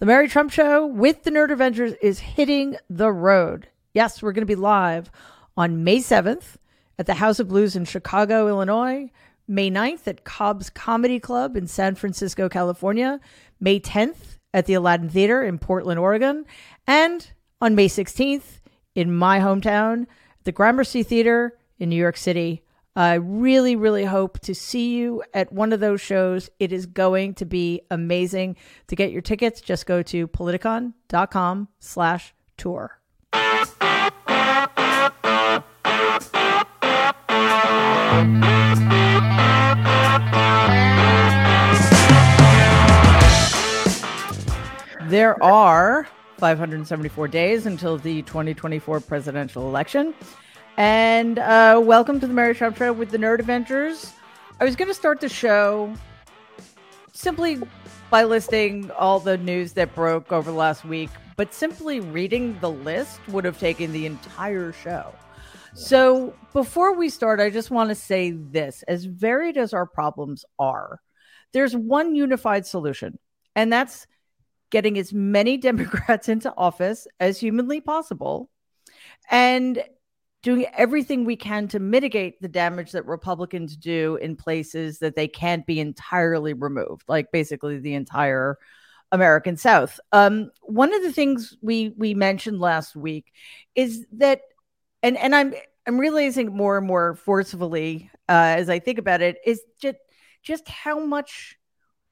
[0.00, 3.66] The Mary Trump Show with the Nerd Avengers is hitting the road.
[3.92, 5.10] Yes, we're going to be live
[5.56, 6.54] on May 7th
[7.00, 9.10] at the House of Blues in Chicago, Illinois,
[9.48, 13.18] May 9th at Cobb's Comedy Club in San Francisco, California,
[13.58, 16.44] May 10th at the Aladdin Theater in Portland, Oregon,
[16.86, 18.60] and on May 16th
[18.94, 20.06] in my hometown,
[20.44, 22.62] the Gramercy Theater in New York City.
[22.98, 26.50] I really, really hope to see you at one of those shows.
[26.58, 28.56] It is going to be amazing.
[28.88, 32.98] To get your tickets, just go to politicon.com slash tour.
[45.08, 50.14] There are 574 days until the 2024 presidential election.
[50.78, 54.12] And uh, welcome to the Mary Trump Show with the Nerd Avengers.
[54.60, 55.92] I was going to start the show
[57.12, 57.60] simply
[58.10, 62.70] by listing all the news that broke over the last week, but simply reading the
[62.70, 65.12] list would have taken the entire show.
[65.74, 70.44] So before we start, I just want to say this as varied as our problems
[70.60, 71.00] are,
[71.52, 73.18] there's one unified solution,
[73.56, 74.06] and that's
[74.70, 78.48] getting as many Democrats into office as humanly possible.
[79.28, 79.82] And
[80.42, 85.26] doing everything we can to mitigate the damage that Republicans do in places that they
[85.26, 88.56] can't be entirely removed, like basically the entire
[89.10, 89.98] American South.
[90.12, 93.32] Um, one of the things we we mentioned last week
[93.74, 94.42] is that,
[95.02, 95.54] and and I'm
[95.86, 99.98] I'm realizing more and more forcefully uh, as I think about it, is just
[100.42, 101.56] just how much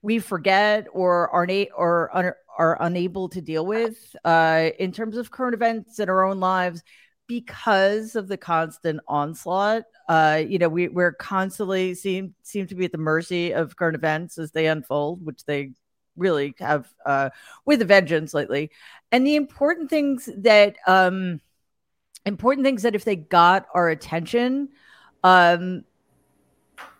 [0.02, 5.16] we forget or are na- or are, are unable to deal with uh, in terms
[5.16, 6.82] of current events in our own lives
[7.26, 9.84] because of the constant onslaught.
[10.08, 13.96] Uh, you know, we, we're constantly seem seem to be at the mercy of current
[13.96, 15.72] events as they unfold, which they
[16.16, 17.30] really have uh,
[17.64, 18.70] with a vengeance lately.
[19.12, 21.40] And the important things that um,
[22.24, 24.70] important things that if they got our attention,
[25.24, 25.84] um,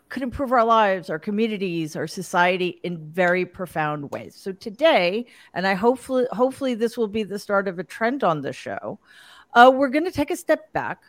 [0.09, 4.36] could improve our lives, our communities, our society in very profound ways.
[4.36, 8.41] So today, and I hopefully hopefully this will be the start of a trend on
[8.41, 9.00] the show
[9.55, 11.03] uh, we're going to take a step back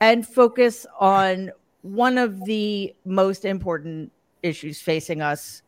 [0.00, 1.50] and focus on
[1.82, 4.12] one of the most important
[4.42, 5.62] issues facing us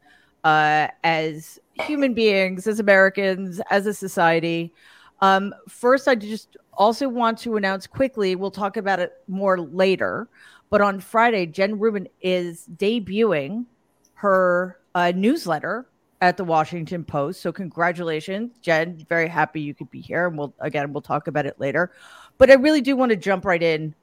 [0.45, 4.73] uh, as human beings, as Americans, as a society.
[5.21, 10.29] Um, first, I just also want to announce quickly, we'll talk about it more later,
[10.71, 13.67] but on Friday, Jen Rubin is debuting
[14.15, 15.87] her uh, newsletter
[16.21, 17.41] at the Washington Post.
[17.41, 19.05] So congratulations, Jen.
[19.09, 20.27] Very happy you could be here.
[20.27, 21.93] And we'll again we'll talk about it later.
[22.39, 23.95] But I really do want to jump right in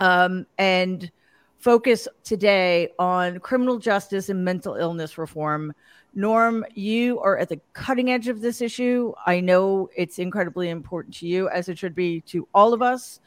[0.00, 1.10] um, and
[1.58, 5.72] focus today on criminal justice and mental illness reform.
[6.14, 9.12] Norm, you are at the cutting edge of this issue.
[9.26, 13.20] I know it's incredibly important to you, as it should be to all of us.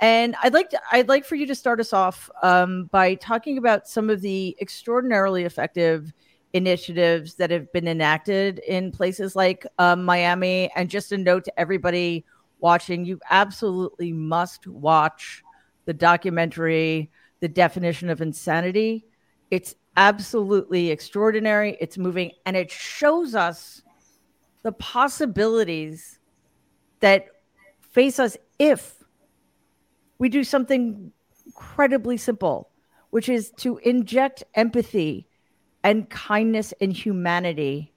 [0.00, 3.58] And I'd like to, I'd like for you to start us off um, by talking
[3.58, 6.12] about some of the extraordinarily effective
[6.52, 10.70] initiatives that have been enacted in places like um, Miami.
[10.74, 12.24] And just a note to everybody
[12.60, 15.42] watching, you absolutely must watch
[15.84, 17.10] the documentary,
[17.40, 19.06] The Definition of Insanity.
[19.50, 21.76] It's absolutely extraordinary.
[21.80, 23.82] It's moving and it shows us
[24.62, 26.18] the possibilities
[27.00, 27.26] that
[27.92, 29.02] face us if
[30.18, 31.12] we do something
[31.46, 32.70] incredibly simple,
[33.10, 35.27] which is to inject empathy
[35.84, 37.92] and kindness and humanity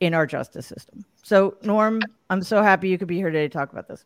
[0.00, 1.04] in our justice system.
[1.22, 4.04] So, Norm, I'm so happy you could be here today to talk about this.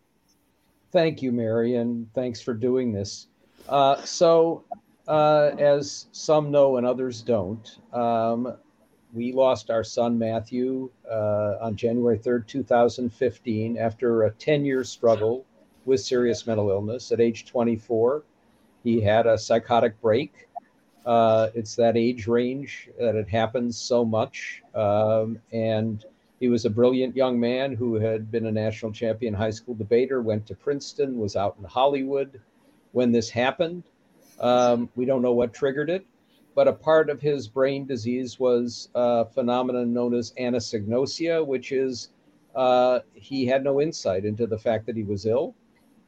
[0.92, 3.28] Thank you, Mary, and thanks for doing this.
[3.68, 4.64] Uh, so,
[5.08, 8.56] uh, as some know and others don't, um,
[9.12, 15.44] we lost our son Matthew uh, on January 3rd, 2015, after a 10 year struggle
[15.84, 17.12] with serious mental illness.
[17.12, 18.24] At age 24,
[18.82, 20.48] he had a psychotic break
[21.04, 24.62] uh, it's that age range that it happens so much.
[24.75, 26.04] Um, and
[26.41, 30.20] he was a brilliant young man who had been a national champion high school debater,
[30.23, 32.40] went to Princeton, was out in Hollywood
[32.93, 33.84] when this happened.
[34.40, 36.05] Um, we don't know what triggered it,
[36.55, 42.11] but a part of his brain disease was a phenomenon known as anosognosia, which is
[42.55, 45.55] uh, he had no insight into the fact that he was ill.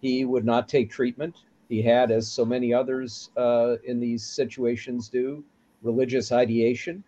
[0.01, 1.37] He would not take treatment.
[1.69, 5.45] He had, as so many others uh, in these situations do,
[5.83, 7.05] religious ideation.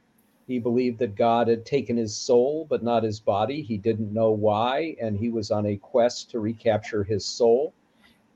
[0.47, 3.63] He believed that God had taken his soul, but not his body.
[3.63, 7.75] He didn't know why, and he was on a quest to recapture his soul.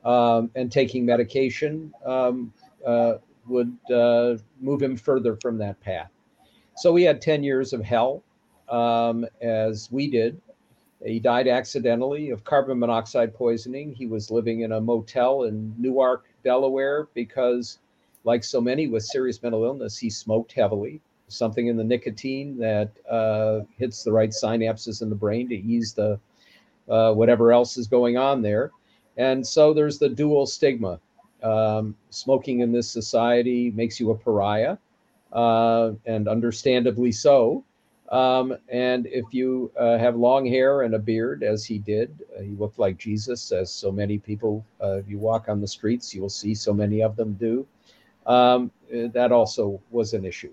[0.04, 2.52] Um, and taking medication um,
[2.86, 3.14] uh,
[3.48, 6.10] would uh, move him further from that path.
[6.76, 8.22] So he had 10 years of hell.
[8.68, 10.40] um, as we did.
[11.04, 13.92] He died accidentally of carbon monoxide poisoning.
[13.92, 17.78] He was living in a motel in Newark, Delaware, because,
[18.24, 21.00] like so many with serious mental illness, he smoked heavily.
[21.28, 25.92] Something in the nicotine that uh, hits the right synapses in the brain to ease
[25.92, 26.20] the
[26.88, 28.70] uh, whatever else is going on there.
[29.16, 31.00] And so there's the dual stigma.
[31.42, 34.76] Um, smoking in this society makes you a pariah,
[35.32, 37.64] uh, and understandably so.
[38.12, 42.42] Um, and if you uh, have long hair and a beard, as he did, uh,
[42.42, 46.14] he looked like Jesus, as so many people, uh, if you walk on the streets,
[46.14, 47.66] you will see so many of them do.
[48.26, 50.52] Um, that also was an issue.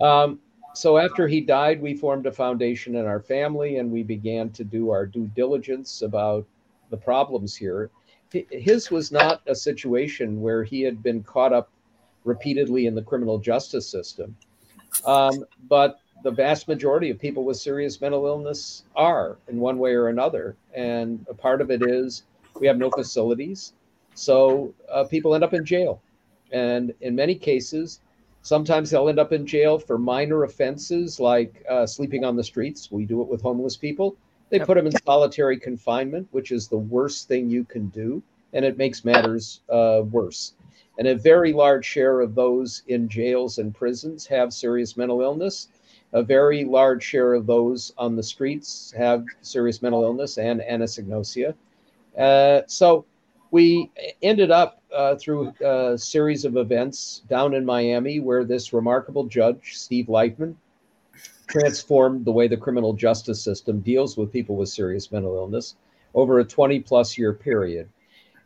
[0.00, 0.38] Um,
[0.74, 4.64] so after he died, we formed a foundation in our family and we began to
[4.64, 6.46] do our due diligence about
[6.90, 7.90] the problems here.
[8.30, 11.68] His was not a situation where he had been caught up
[12.24, 14.36] repeatedly in the criminal justice system.
[15.04, 19.92] Um, but the vast majority of people with serious mental illness are in one way
[19.94, 20.56] or another.
[20.74, 22.24] And a part of it is
[22.60, 23.72] we have no facilities.
[24.14, 26.00] So uh, people end up in jail.
[26.52, 28.00] And in many cases,
[28.42, 32.90] sometimes they'll end up in jail for minor offenses like uh, sleeping on the streets.
[32.90, 34.16] We do it with homeless people.
[34.50, 38.22] They put them in solitary confinement, which is the worst thing you can do.
[38.52, 40.52] And it makes matters uh, worse.
[40.98, 45.68] And a very large share of those in jails and prisons have serious mental illness
[46.12, 51.54] a very large share of those on the streets have serious mental illness and anosognosia.
[52.18, 53.04] Uh, so
[53.50, 53.90] we
[54.22, 59.72] ended up uh, through a series of events down in Miami where this remarkable judge,
[59.74, 60.54] Steve Leifman,
[61.46, 65.76] transformed the way the criminal justice system deals with people with serious mental illness
[66.14, 67.88] over a 20 plus year period.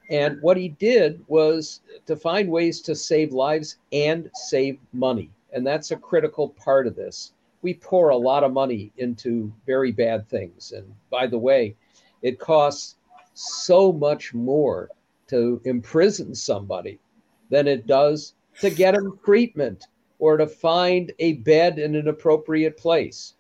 [0.08, 5.30] And what he did was to find ways to save lives and save money.
[5.52, 7.32] And that's a critical part of this
[7.66, 10.70] we pour a lot of money into very bad things.
[10.70, 11.74] And by the way,
[12.22, 12.94] it costs
[13.34, 14.88] so much more
[15.26, 17.00] to imprison somebody
[17.50, 19.88] than it does to get them treatment
[20.20, 23.34] or to find a bed in an appropriate place.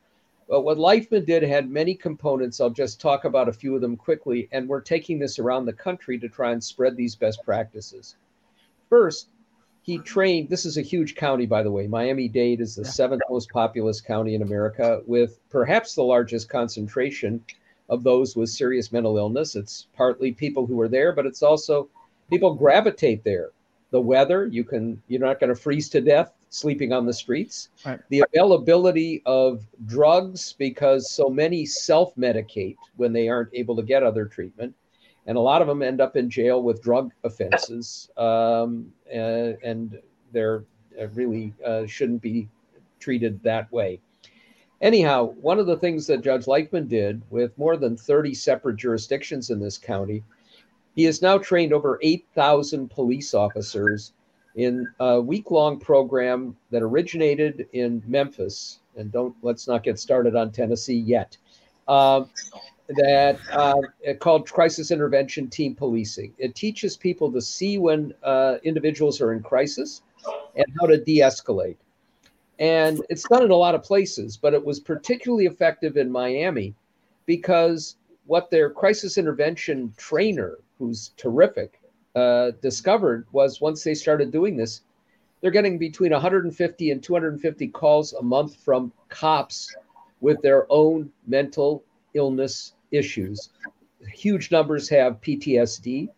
[0.48, 2.60] But what Leifman did had many components.
[2.60, 4.48] I'll just talk about a few of them quickly.
[4.50, 8.16] And we're taking this around the country to try and spread these best practices.
[8.90, 9.28] First,
[9.86, 10.48] he trained.
[10.48, 11.86] This is a huge county, by the way.
[11.86, 17.42] Miami Dade is the seventh most populous county in America, with perhaps the largest concentration
[17.88, 19.54] of those with serious mental illness.
[19.54, 21.88] It's partly people who are there, but it's also
[22.28, 23.50] people gravitate there.
[23.92, 27.68] The weather, you can you're not going to freeze to death sleeping on the streets.
[27.84, 28.00] Right.
[28.08, 34.24] The availability of drugs because so many self-medicate when they aren't able to get other
[34.24, 34.74] treatment
[35.26, 39.98] and a lot of them end up in jail with drug offenses, um, and, and
[40.32, 40.64] they're
[41.00, 42.48] uh, really uh, shouldn't be
[43.00, 44.00] treated that way.
[44.80, 49.50] Anyhow, one of the things that Judge Leifman did with more than 30 separate jurisdictions
[49.50, 50.22] in this county,
[50.94, 54.12] he has now trained over 8,000 police officers
[54.54, 58.80] in a week long program that originated in Memphis.
[58.96, 61.36] And don't let's not get started on Tennessee yet.
[61.88, 62.30] Um,
[62.88, 63.80] that uh,
[64.20, 66.32] called crisis intervention team policing.
[66.38, 70.02] It teaches people to see when uh, individuals are in crisis
[70.54, 71.76] and how to de-escalate.
[72.58, 76.74] And it's done in a lot of places, but it was particularly effective in Miami
[77.26, 77.96] because
[78.26, 81.80] what their crisis intervention trainer, who's terrific,
[82.14, 84.82] uh, discovered was once they started doing this,
[85.40, 89.76] they're getting between 150 and 250 calls a month from cops
[90.20, 91.84] with their own mental
[92.14, 93.50] illness issues.
[94.12, 96.08] Huge numbers have PTSD.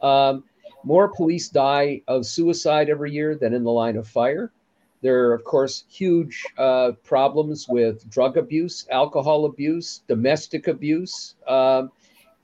[0.00, 0.44] Um,
[0.84, 4.52] more police die of suicide every year than in the line of fire.
[5.00, 11.92] There are, of course, huge uh, problems with drug abuse, alcohol abuse, domestic abuse, um,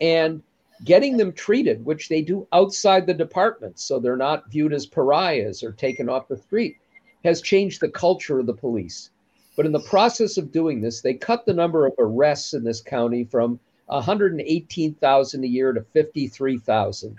[0.00, 0.43] and
[0.85, 5.62] getting them treated, which they do outside the department, so they're not viewed as pariahs
[5.62, 6.76] or taken off the street,
[7.25, 9.11] has changed the culture of the police.
[9.56, 12.80] But in the process of doing this, they cut the number of arrests in this
[12.80, 17.16] county from 118,000 a year to 53,000.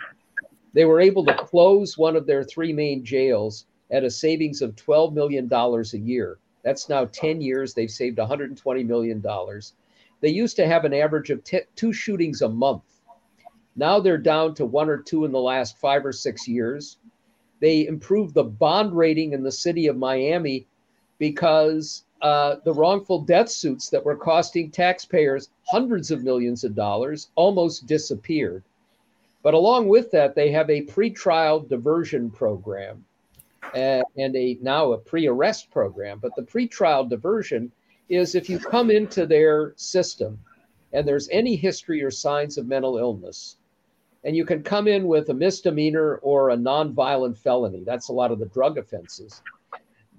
[0.74, 4.75] They were able to close one of their three main jails at a savings of
[4.75, 6.38] $12 million a year.
[6.63, 7.74] That's now 10 years.
[7.74, 9.24] They've saved $120 million.
[10.22, 12.84] They used to have an average of t- two shootings a month.
[13.75, 16.98] Now they're down to one or two in the last five or six years.
[17.60, 20.68] They improved the bond rating in the city of Miami
[21.20, 27.29] because uh, the wrongful death suits that were costing taxpayers hundreds of millions of dollars
[27.36, 28.63] almost disappeared.
[29.43, 33.05] But along with that, they have a pretrial diversion program
[33.75, 36.19] uh, and a now a pre-arrest program.
[36.19, 37.72] But the pretrial diversion
[38.10, 40.39] is if you come into their system
[40.93, 43.57] and there's any history or signs of mental illness,
[44.24, 48.31] and you can come in with a misdemeanor or a nonviolent felony, that's a lot
[48.31, 49.43] of the drug offenses,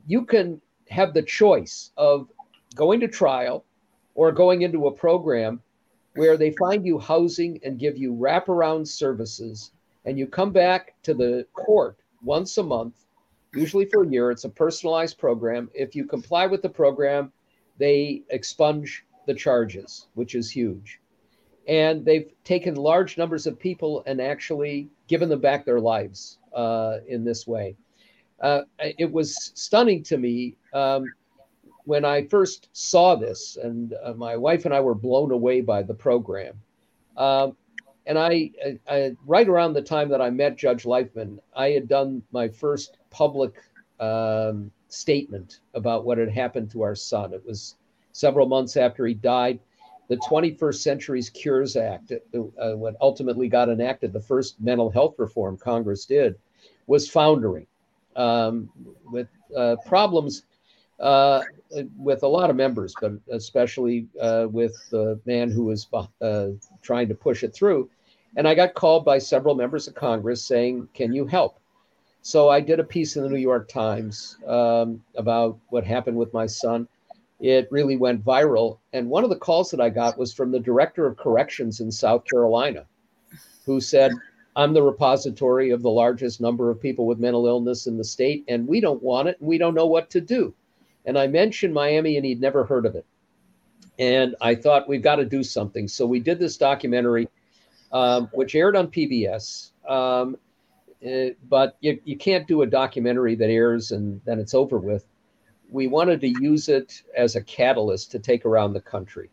[0.06, 2.28] you can have the choice of
[2.74, 3.64] going to trial
[4.14, 5.60] or going into a program
[6.14, 9.72] where they find you housing and give you wraparound services,
[10.04, 13.04] and you come back to the court once a month,
[13.54, 14.30] usually for a year.
[14.30, 15.70] It's a personalized program.
[15.74, 17.32] If you comply with the program,
[17.78, 21.00] they expunge the charges, which is huge.
[21.68, 26.98] And they've taken large numbers of people and actually given them back their lives uh,
[27.08, 27.76] in this way.
[28.40, 31.12] Uh, it was stunning to me um,
[31.84, 35.82] when I first saw this, and uh, my wife and I were blown away by
[35.82, 36.60] the program.
[37.16, 37.56] Um,
[38.06, 38.50] and I,
[38.88, 42.98] I, right around the time that I met Judge Leifman, I had done my first
[43.10, 43.54] public
[43.98, 47.32] um, statement about what had happened to our son.
[47.32, 47.76] It was
[48.12, 49.58] several months after he died.
[50.08, 55.56] The 21st Century's Cures Act, uh, what ultimately got enacted, the first mental health reform
[55.56, 56.36] Congress did,
[56.86, 57.66] was foundering
[58.14, 58.70] um,
[59.10, 60.42] with uh, problems
[61.00, 61.42] uh,
[61.96, 65.86] with a lot of members, but especially uh, with the man who was
[66.22, 66.48] uh,
[66.82, 67.90] trying to push it through.
[68.36, 71.58] And I got called by several members of Congress saying, Can you help?
[72.22, 76.34] So I did a piece in the New York Times um, about what happened with
[76.34, 76.88] my son.
[77.38, 78.78] It really went viral.
[78.92, 81.92] And one of the calls that I got was from the director of corrections in
[81.92, 82.86] South Carolina,
[83.64, 84.12] who said,
[84.56, 88.44] I'm the repository of the largest number of people with mental illness in the state,
[88.48, 90.54] and we don't want it, and we don't know what to do.
[91.06, 93.06] And I mentioned Miami, and he'd never heard of it.
[93.98, 95.88] And I thought we've got to do something.
[95.88, 97.28] So we did this documentary,
[97.92, 99.70] um, which aired on PBS.
[99.88, 100.36] Um,
[101.06, 105.04] uh, but you, you can't do a documentary that airs and then it's over with.
[105.70, 109.30] We wanted to use it as a catalyst to take around the country.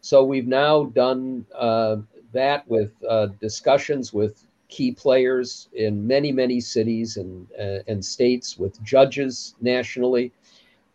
[0.00, 1.96] So we've now done uh,
[2.32, 8.58] that with uh, discussions with key players in many, many cities and, uh, and states,
[8.58, 10.32] with judges nationally.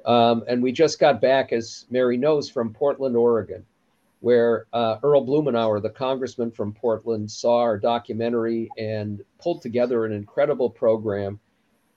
[0.06, 3.66] Um, and we just got back, as Mary knows, from Portland, Oregon,
[4.20, 10.12] where uh, Earl Blumenauer, the congressman from Portland, saw our documentary and pulled together an
[10.12, 11.40] incredible program.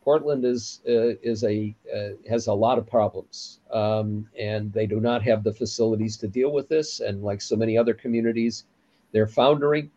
[0.03, 5.01] Portland is uh, is a uh, has a lot of problems, um, and they do
[5.01, 7.01] not have the facilities to deal with this.
[7.01, 8.65] And like so many other communities,
[9.13, 9.91] they're foundering.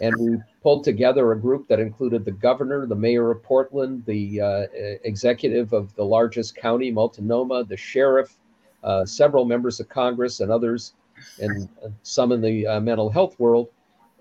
[0.00, 4.40] And we pulled together a group that included the governor, the mayor of Portland, the
[4.40, 4.66] uh,
[5.04, 8.36] executive of the largest county, Multnomah, the sheriff,
[8.82, 10.94] uh, several members of Congress, and others,
[11.38, 11.68] and
[12.02, 13.68] some in the uh, mental health world.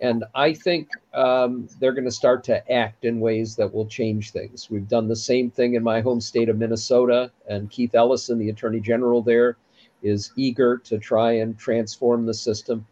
[0.02, 4.32] And I think um, they're going to start to act in ways that will change
[4.32, 4.70] things.
[4.70, 8.50] We've done the same thing in my home state of Minnesota, and Keith Ellison, the
[8.50, 9.58] attorney general there,
[10.02, 12.86] is eager to try and transform the system.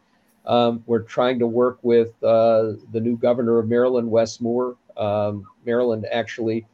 [0.47, 4.77] Um, we're trying to work with uh, the new governor of Maryland, Wes Moore.
[4.95, 6.65] Um, Maryland actually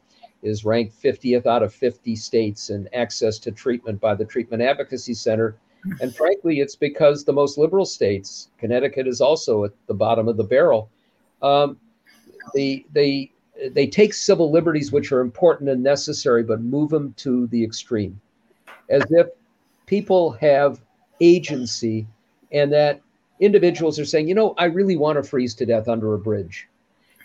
[0.42, 5.14] is ranked 50th out of 50 states in access to treatment by the Treatment Advocacy
[5.14, 5.56] Center.
[6.00, 10.36] And frankly, it's because the most liberal states, Connecticut is also at the bottom of
[10.36, 10.88] the barrel.
[11.42, 11.78] Um,
[12.54, 13.32] they, they,
[13.70, 18.20] they take civil liberties, which are important and necessary, but move them to the extreme,
[18.88, 19.26] as if
[19.86, 20.80] people have
[21.20, 22.06] agency
[22.52, 23.00] and that
[23.40, 26.68] individuals are saying, you know, I really want to freeze to death under a bridge.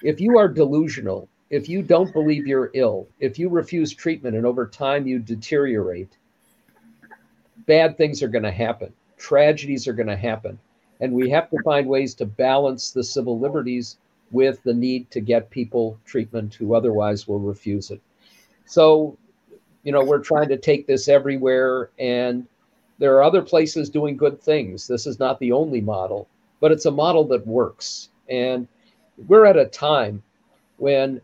[0.01, 4.45] If you are delusional, if you don't believe you're ill, if you refuse treatment and
[4.45, 6.17] over time you deteriorate,
[7.65, 8.93] bad things are going to happen.
[9.17, 10.59] Tragedies are going to happen.
[11.01, 13.97] And we have to find ways to balance the civil liberties
[14.31, 18.01] with the need to get people treatment who otherwise will refuse it.
[18.65, 19.17] So,
[19.83, 22.45] you know, we're trying to take this everywhere and
[22.99, 24.87] there are other places doing good things.
[24.87, 26.27] This is not the only model,
[26.59, 28.09] but it's a model that works.
[28.29, 28.67] And
[29.27, 30.21] we're at a time
[30.77, 31.21] when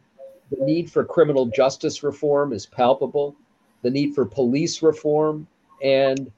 [0.51, 3.35] the need for criminal justice reform is palpable,
[3.81, 5.47] the need for police reform,
[5.83, 6.31] and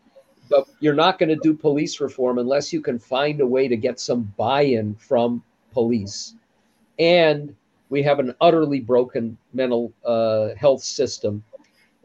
[0.49, 3.75] but you're not going to do police reform unless you can find a way to
[3.75, 6.35] get some buy-in from police.
[6.99, 7.53] And
[7.89, 11.43] we have an utterly broken mental uh, health system.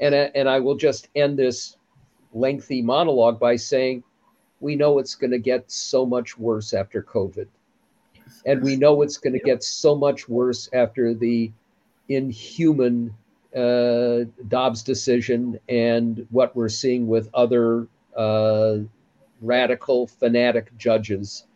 [0.00, 1.76] And, and I will just end this
[2.32, 4.02] lengthy monologue by saying,
[4.60, 7.48] we know it's going to get so much worse after COVID.
[8.46, 11.52] And we know it's going to get so much worse after the
[12.08, 13.14] inhuman
[13.54, 17.86] uh, Dobbs decision and what we're seeing with other
[18.16, 18.78] uh,
[19.40, 21.46] radical, fanatic judges.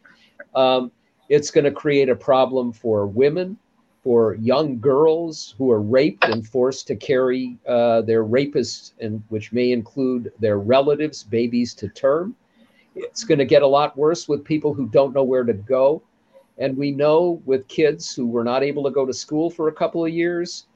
[0.54, 0.90] Um,
[1.28, 3.58] it's going to create a problem for women,
[4.06, 9.52] for young girls who are raped and forced to carry uh, their rapists, and which
[9.52, 12.32] may include their relatives, babies to term.
[12.94, 16.04] It's going to get a lot worse with people who don't know where to go.
[16.56, 19.72] And we know with kids who were not able to go to school for a
[19.72, 20.66] couple of years,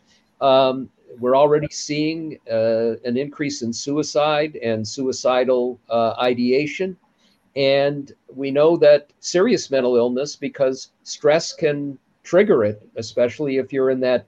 [0.41, 6.97] um, we're already seeing uh, an increase in suicide and suicidal uh, ideation.
[7.55, 11.97] And we know that serious mental illness, because stress can
[12.31, 14.25] trigger it, especially if you're in that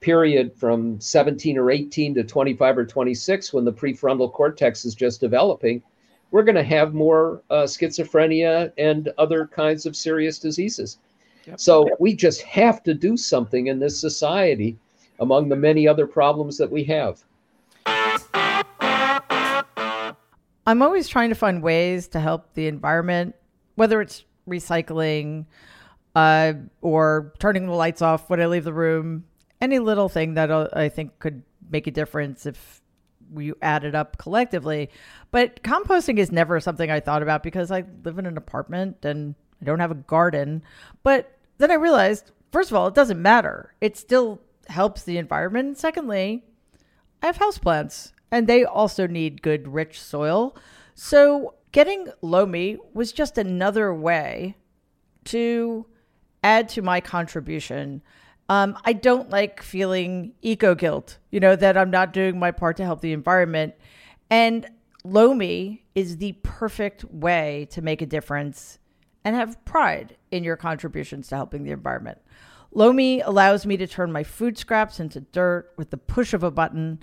[0.00, 5.20] period from 17 or 18 to 25 or 26 when the prefrontal cortex is just
[5.20, 5.80] developing,
[6.32, 10.98] we're going to have more uh, schizophrenia and other kinds of serious diseases.
[11.46, 11.60] Yep.
[11.60, 14.76] So we just have to do something in this society
[15.20, 17.22] among the many other problems that we have.
[20.66, 23.36] I'm always trying to find ways to help the environment,
[23.76, 25.46] whether it's recycling
[26.16, 29.24] uh, or turning the lights off when I leave the room.
[29.60, 32.80] Any little thing that uh, I think could make a difference if
[33.30, 34.88] we add it up collectively.
[35.30, 39.34] But composting is never something I thought about because I live in an apartment and
[39.60, 40.62] I don't have a garden.
[41.02, 43.74] But then I realized, first of all, it doesn't matter.
[43.82, 45.76] It still helps the environment.
[45.76, 46.44] Secondly,
[47.22, 50.56] I have houseplants and they also need good, rich soil.
[50.94, 54.56] So getting Lomi was just another way
[55.24, 55.84] to
[56.46, 58.02] add to my contribution.
[58.48, 62.76] Um, I don't like feeling eco guilt, you know, that I'm not doing my part
[62.76, 63.74] to help the environment.
[64.30, 64.68] And
[65.02, 68.78] Lomi is the perfect way to make a difference
[69.24, 72.18] and have pride in your contributions to helping the environment.
[72.70, 76.50] Lomi allows me to turn my food scraps into dirt with the push of a
[76.50, 77.00] button,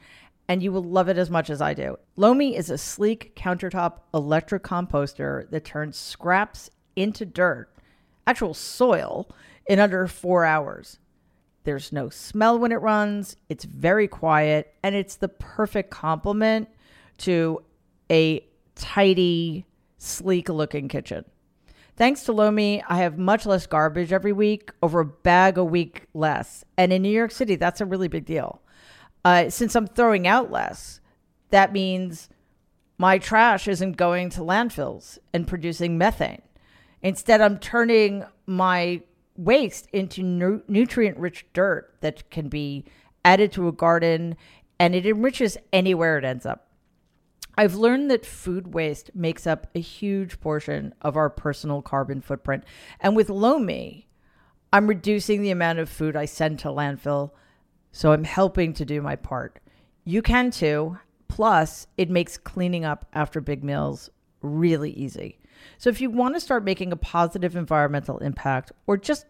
[0.47, 1.97] and you will love it as much as I do.
[2.15, 7.72] Lomi is a sleek countertop electric composter that turns scraps into dirt,
[8.25, 9.29] actual soil,
[9.65, 10.99] in under four hours.
[11.63, 16.67] There's no smell when it runs, it's very quiet, and it's the perfect complement
[17.19, 17.63] to
[18.11, 19.65] a tidy,
[19.97, 21.23] sleek looking kitchen.
[21.95, 26.07] Thanks to Lomi, I have much less garbage every week, over a bag a week
[26.13, 26.65] less.
[26.75, 28.61] And in New York City, that's a really big deal.
[29.23, 30.99] Uh, since I'm throwing out less,
[31.51, 32.29] that means
[32.97, 36.41] my trash isn't going to landfills and producing methane.
[37.03, 39.01] Instead, I'm turning my
[39.37, 42.85] waste into nu- nutrient rich dirt that can be
[43.25, 44.35] added to a garden
[44.79, 46.69] and it enriches anywhere it ends up.
[47.55, 52.63] I've learned that food waste makes up a huge portion of our personal carbon footprint.
[52.99, 54.07] And with Lomi,
[54.71, 57.31] I'm reducing the amount of food I send to landfill.
[57.91, 59.59] So I'm helping to do my part.
[60.03, 60.97] You can too.
[61.27, 64.09] Plus, it makes cleaning up after big meals
[64.41, 65.39] really easy.
[65.77, 69.25] So if you want to start making a positive environmental impact or just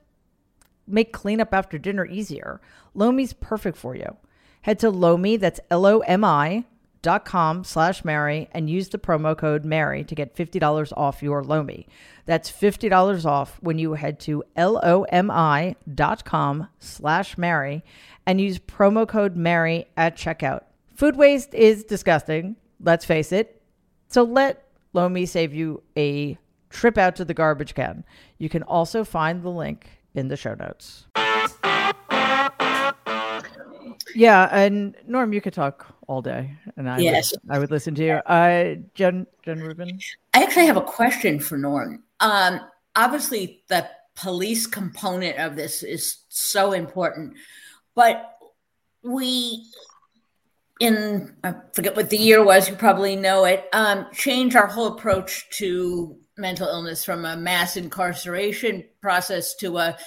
[0.88, 2.62] make cleanup after dinner easier,
[2.94, 4.18] Lomi's perfect for you.
[4.62, 6.66] Head to Lomi, that's L O M I
[7.02, 11.44] dot com slash Mary and use the promo code Mary to get $50 off your
[11.44, 11.86] Lomi.
[12.26, 17.84] That's $50 off when you head to L-O-M-I dot com slash Mary
[18.26, 20.62] and use promo code Mary at checkout.
[20.96, 23.62] Food waste is disgusting, let's face it.
[24.08, 24.64] So let
[24.94, 26.38] Lomi save you a
[26.70, 28.04] trip out to the garbage can.
[28.38, 31.08] You can also find the link in the show notes.
[34.16, 37.32] Yeah, and Norm, you could talk all day, and I yes.
[37.32, 38.14] would, I would listen to you.
[38.14, 40.00] Uh, Jen Jen Rubin.
[40.34, 42.04] I actually have a question for Norm.
[42.20, 42.62] Um,
[42.96, 47.36] obviously, the police component of this is so important,
[47.96, 48.38] but
[49.02, 49.66] we
[50.80, 52.70] in I forget what the year was.
[52.70, 53.68] You probably know it.
[53.74, 59.98] Um, change our whole approach to mental illness from a mass incarceration process to a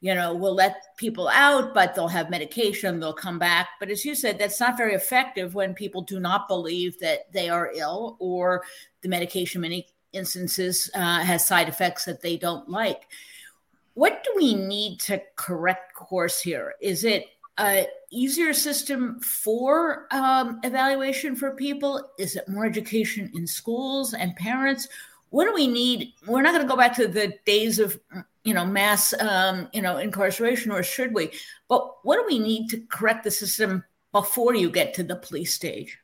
[0.00, 3.70] you know, we'll let people out, but they'll have medication, they'll come back.
[3.80, 7.48] But as you said, that's not very effective when people do not believe that they
[7.48, 8.62] are ill or
[9.00, 13.08] the medication, many instances, uh, has side effects that they don't like.
[13.94, 16.74] What do we need to correct course here?
[16.82, 17.24] Is it
[17.58, 22.10] a easier system for um, evaluation for people?
[22.18, 24.88] Is it more education in schools and parents?
[25.30, 26.12] What do we need?
[26.26, 27.98] We're not going to go back to the days of
[28.46, 31.30] you know mass um, you know incarceration or should we
[31.68, 35.52] but what do we need to correct the system before you get to the police
[35.52, 35.98] stage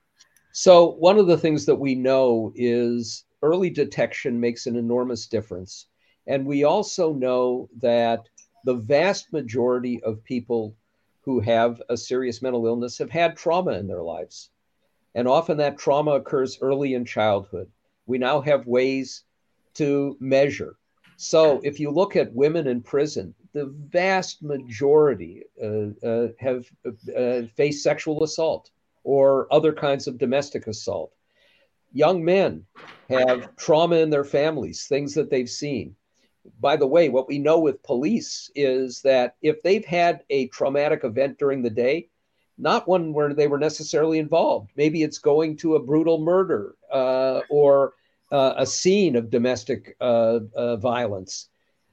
[0.51, 5.87] so one of the things that we know is early detection makes an enormous difference
[6.27, 8.29] and we also know that
[8.65, 10.75] the vast majority of people
[11.23, 14.51] who have a serious mental illness have had trauma in their lives
[15.15, 17.71] and often that trauma occurs early in childhood
[18.07, 19.25] we now have ways
[19.75, 20.77] to measure
[21.23, 27.43] so if you look at women in prison, the vast majority uh, uh, have uh,
[27.55, 28.73] faced sexual assault
[29.05, 31.13] or other kinds of domestic assault.
[31.93, 32.67] Young men
[33.09, 35.95] have trauma in their families, things that they've seen.
[36.61, 41.05] By the way, what we know with police is that if they've had a traumatic
[41.05, 42.09] event during the day,
[42.59, 44.71] not one where they were necessarily involved.
[44.77, 47.95] Maybe it's going to a brutal murder uh, or
[48.31, 51.49] uh, a scene of domestic uh, uh violence,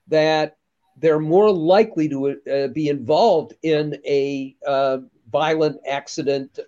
[0.08, 0.58] that
[0.98, 5.00] they're more likely to uh, be involved in a uh,
[5.32, 6.60] violent accident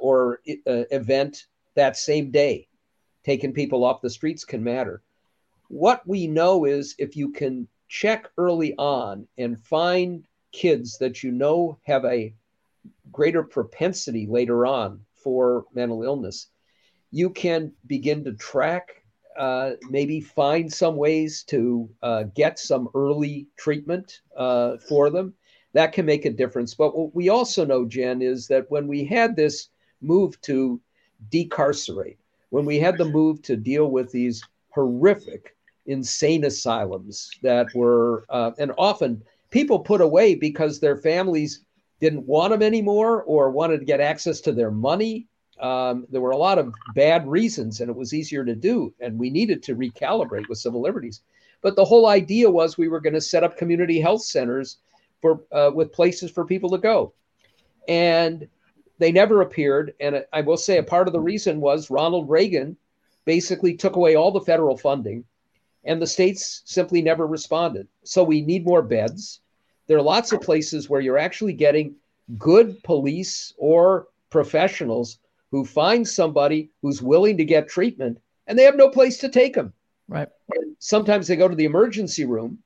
[0.00, 2.68] or event that same day.
[3.24, 5.02] Taking people off the streets can matter.
[5.70, 11.30] What we know is if you can check early on and find kids that you
[11.30, 12.34] know have a
[13.12, 16.48] greater propensity later on for mental illness,
[17.12, 19.04] you can begin to track,
[19.36, 25.32] uh, maybe find some ways to uh, get some early treatment uh, for them.
[25.72, 26.74] That can make a difference.
[26.74, 29.68] But what we also know, Jen, is that when we had this
[30.00, 30.80] move to
[31.30, 35.54] decarcerate, when we had the move to deal with these horrific,
[35.86, 41.64] insane asylums that were, uh, and often people put away because their families
[42.00, 45.26] didn't want them anymore or wanted to get access to their money.
[45.60, 48.94] Um, there were a lot of bad reasons, and it was easier to do.
[49.00, 51.20] And we needed to recalibrate with civil liberties.
[51.62, 54.78] But the whole idea was we were going to set up community health centers
[55.20, 57.12] for uh, with places for people to go,
[57.86, 58.48] and
[58.98, 59.94] they never appeared.
[60.00, 62.78] And I will say a part of the reason was Ronald Reagan
[63.26, 65.24] basically took away all the federal funding,
[65.84, 67.88] and the states simply never responded.
[68.04, 69.40] So we need more beds
[69.90, 71.96] there are lots of places where you're actually getting
[72.38, 75.18] good police or professionals
[75.50, 78.16] who find somebody who's willing to get treatment
[78.46, 79.72] and they have no place to take them.
[80.06, 80.28] Right.
[80.78, 82.58] Sometimes they go to the emergency room.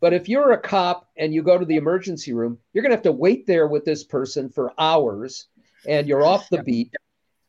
[0.00, 2.96] But if you're a cop and you go to the emergency room, you're going to
[2.96, 5.48] have to wait there with this person for hours
[5.86, 6.94] and you're off the beat.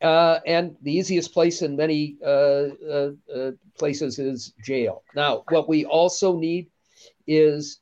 [0.02, 5.04] Uh, and the easiest place in many uh, uh, uh places is jail.
[5.16, 6.68] Now, what we also need
[7.28, 7.82] is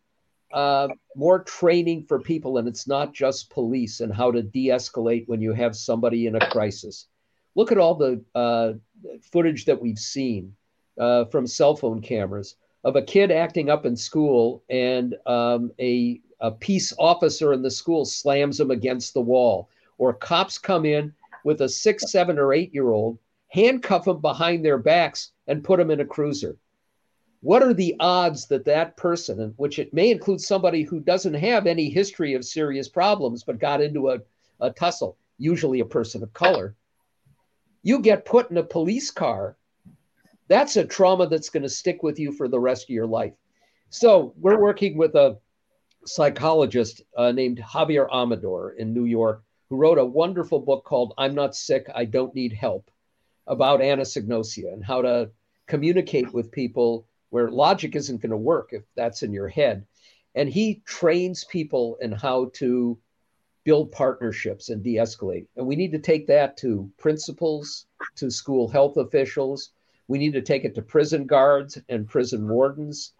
[0.51, 5.41] uh, more training for people, and it's not just police and how to de-escalate when
[5.41, 7.07] you have somebody in a crisis.
[7.55, 8.73] Look at all the uh,
[9.21, 10.53] footage that we've seen
[10.97, 16.51] from cell phone cameras of a kid acting up in school, and um, a, a
[16.51, 21.61] peace officer in the school slams him against the wall, or cops come in with
[21.61, 25.91] a six, seven, or eight year old, handcuff them behind their backs, and put them
[25.91, 26.57] in a cruiser
[27.41, 31.67] what are the odds that that person, which it may include somebody who doesn't have
[31.67, 34.19] any history of serious problems but got into a,
[34.59, 36.75] a tussle, usually a person of color,
[37.81, 39.55] you get put in a police car,
[40.49, 43.33] that's a trauma that's going to stick with you for the rest of your life.
[43.89, 45.37] So we're working with a
[46.05, 51.35] psychologist uh, named Javier Amador in New York who wrote a wonderful book called I'm
[51.35, 52.89] Not Sick, I Don't Need Help
[53.47, 55.29] about anosognosia and how to
[55.67, 59.85] communicate with people where logic isn't going to work if that's in your head.
[60.35, 62.97] And he trains people in how to
[63.63, 65.45] build partnerships and de escalate.
[65.55, 69.71] And we need to take that to principals, to school health officials.
[70.07, 73.13] We need to take it to prison guards and prison wardens.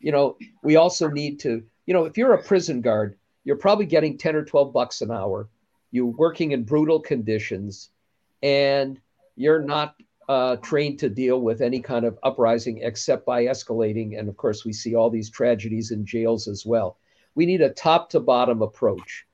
[0.00, 3.84] You know, we also need to, you know, if you're a prison guard, you're probably
[3.84, 5.48] getting 10 or 12 bucks an hour.
[5.94, 7.90] You're working in brutal conditions
[8.42, 9.00] and
[9.36, 9.94] you're not
[10.28, 14.18] uh, trained to deal with any kind of uprising except by escalating.
[14.18, 16.98] And of course, we see all these tragedies in jails as well.
[17.36, 19.24] We need a top to bottom approach.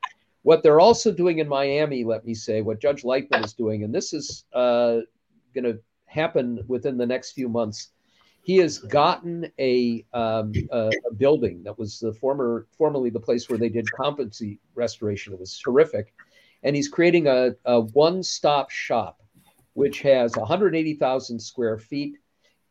[0.43, 3.95] What they're also doing in Miami, let me say, what Judge Leifman is doing, and
[3.95, 4.99] this is uh,
[5.55, 7.89] going to happen within the next few months.
[8.43, 13.49] He has gotten a, um, a, a, building that was the former, formerly the place
[13.49, 15.33] where they did competency restoration.
[15.33, 16.15] It was horrific,
[16.63, 19.21] and he's creating a, a one-stop shop
[19.75, 22.17] which has 180,000 square feet.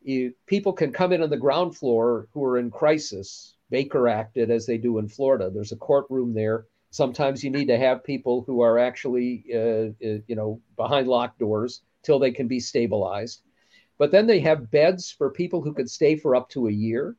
[0.01, 3.55] You, people can come in on the ground floor who are in crisis.
[3.69, 5.49] Baker acted as they do in Florida.
[5.49, 6.65] There's a courtroom there.
[6.91, 11.39] Sometimes you need to have people who are actually, uh, uh, you know, behind locked
[11.39, 13.41] doors till they can be stabilized.
[13.97, 17.15] But then they have beds for people who could stay for up to a year.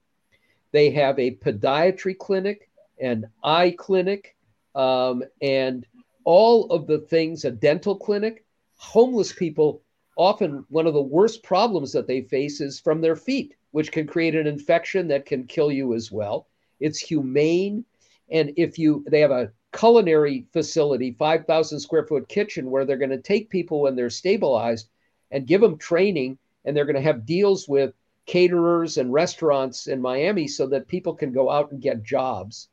[0.73, 4.37] They have a podiatry clinic, an eye clinic,
[4.75, 5.85] um, and
[6.25, 8.45] all of the things, a dental clinic
[8.81, 9.83] homeless people
[10.17, 14.07] often one of the worst problems that they face is from their feet, which can
[14.07, 16.47] create an infection that can kill you as well.
[16.81, 17.85] It's humane.
[18.31, 23.11] And if you, they have a culinary facility, 5,000 square foot kitchen, where they're going
[23.11, 24.89] to take people when they're stabilized
[25.31, 26.39] and give them training.
[26.65, 27.95] And they're going to have deals with
[28.27, 32.69] caterers and restaurants in Miami so that people can go out and get jobs.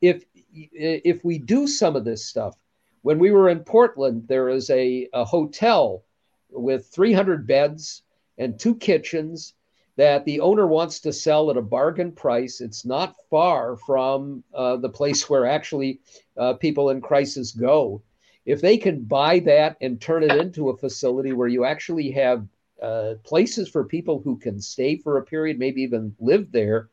[0.00, 2.56] if if we do some of this stuff,
[3.02, 6.04] when we were in Portland, there is a, a hotel
[6.50, 8.02] with 300 beds
[8.38, 9.54] and two kitchens
[9.96, 12.60] that the owner wants to sell at a bargain price.
[12.60, 16.00] It's not far from uh, the place where actually
[16.36, 18.02] uh, people in crisis go.
[18.46, 22.46] If they can buy that and turn it into a facility where you actually have
[22.82, 26.88] uh, places for people who can stay for a period, maybe even live there,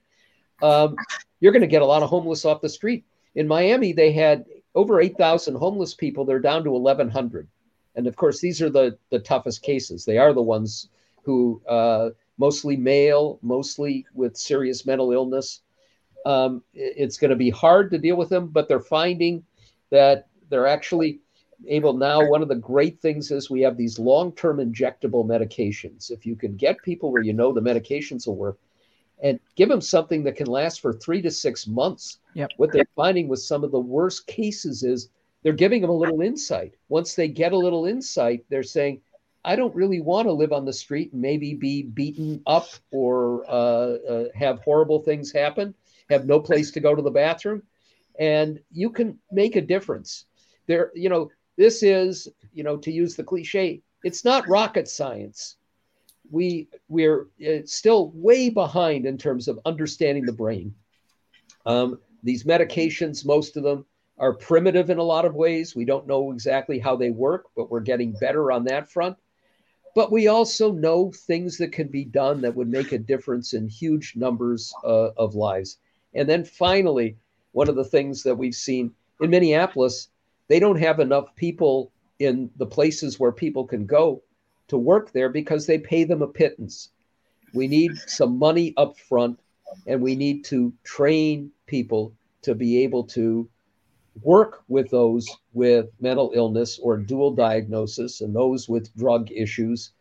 [0.62, 0.98] um,
[1.40, 3.06] you're going to get a lot of homeless off the street.
[3.36, 4.46] In Miami, they had
[4.78, 6.24] over 8,000 homeless people.
[6.24, 7.48] They're down to 1,100.
[7.96, 10.06] And of course, these are the, the toughest cases.
[10.06, 10.90] They are the ones
[11.24, 15.62] who, uh, mostly male, mostly with serious mental illness.
[16.28, 19.44] Um, it's going to be hard to deal with them, but they're finding
[19.90, 21.22] that they're actually
[21.66, 22.30] able now.
[22.30, 26.12] One of the great things is we have these long term injectable medications.
[26.12, 28.60] If you can get people where you know the medications will work,
[29.22, 32.20] and give them something that can last for three to six months.
[32.36, 32.52] Yep.
[32.58, 35.10] What they're finding with some of the worst cases is
[35.44, 36.76] they're giving them a little insight.
[36.90, 39.02] Once they get a little insight, they're saying,
[39.44, 43.46] I don't really want to live on the street and maybe be beaten up or
[43.48, 45.74] uh, uh, have horrible things happen,
[46.10, 47.64] have no place to go to the bathroom.
[48.20, 50.26] And you can make a difference.
[50.68, 55.58] There, you know, this is, you know, to use the cliche, it's not rocket science.
[56.32, 60.74] We we're uh, still way behind in terms of understanding the brain.
[61.66, 63.86] Um, these medications, most of them,
[64.18, 65.76] are primitive in a lot of ways.
[65.76, 69.18] We don't know exactly how they work, but we're getting better on that front.
[69.94, 73.68] But we also know things that can be done that would make a difference in
[73.68, 75.78] huge numbers uh, of lives.
[76.14, 77.18] And then finally,
[77.52, 80.10] one of the things that we've seen in Minneapolis,
[80.48, 84.22] they don't have enough people in the places where people can go
[84.68, 86.90] to work there because they pay them a pittance.
[87.54, 89.40] We need some money up front
[89.86, 93.50] and we need to train people to be able to
[94.24, 99.92] work with those with mental illness or dual diagnosis and those with drug issues.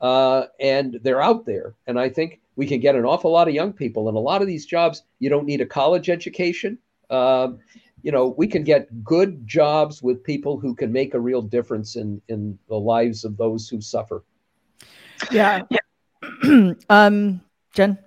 [0.00, 1.74] Uh, and they're out there.
[1.86, 4.08] And I think we can get an awful lot of young people.
[4.08, 6.78] And a lot of these jobs, you don't need a college education.
[7.08, 7.60] Um,
[8.02, 11.96] you know, we can get good jobs with people who can make a real difference
[11.96, 14.24] in, in the lives of those who suffer.
[15.30, 15.62] Yeah.
[15.70, 16.72] yeah.
[16.90, 17.40] um,
[17.74, 17.98] Jen?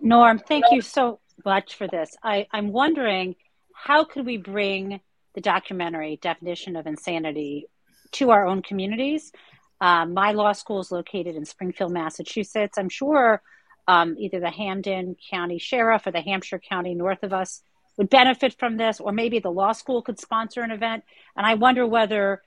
[0.00, 2.16] Norm, thank you so much for this.
[2.22, 3.36] I, I'm wondering
[3.74, 5.00] how could we bring
[5.34, 7.66] the documentary definition of insanity
[8.12, 9.32] to our own communities?
[9.80, 12.78] Um, my law school is located in Springfield, Massachusetts.
[12.78, 13.42] I'm sure
[13.88, 17.62] um, either the Hampden County Sheriff or the Hampshire County north of us
[17.96, 21.04] would benefit from this, or maybe the law school could sponsor an event.
[21.36, 22.42] And I wonder whether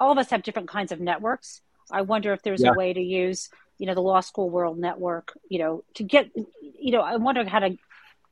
[0.00, 1.60] all of us have different kinds of networks.
[1.90, 2.70] I wonder if there's yeah.
[2.70, 6.30] a way to use, you know, the law school world network, you know, to get,
[6.34, 7.78] you know, I wonder how to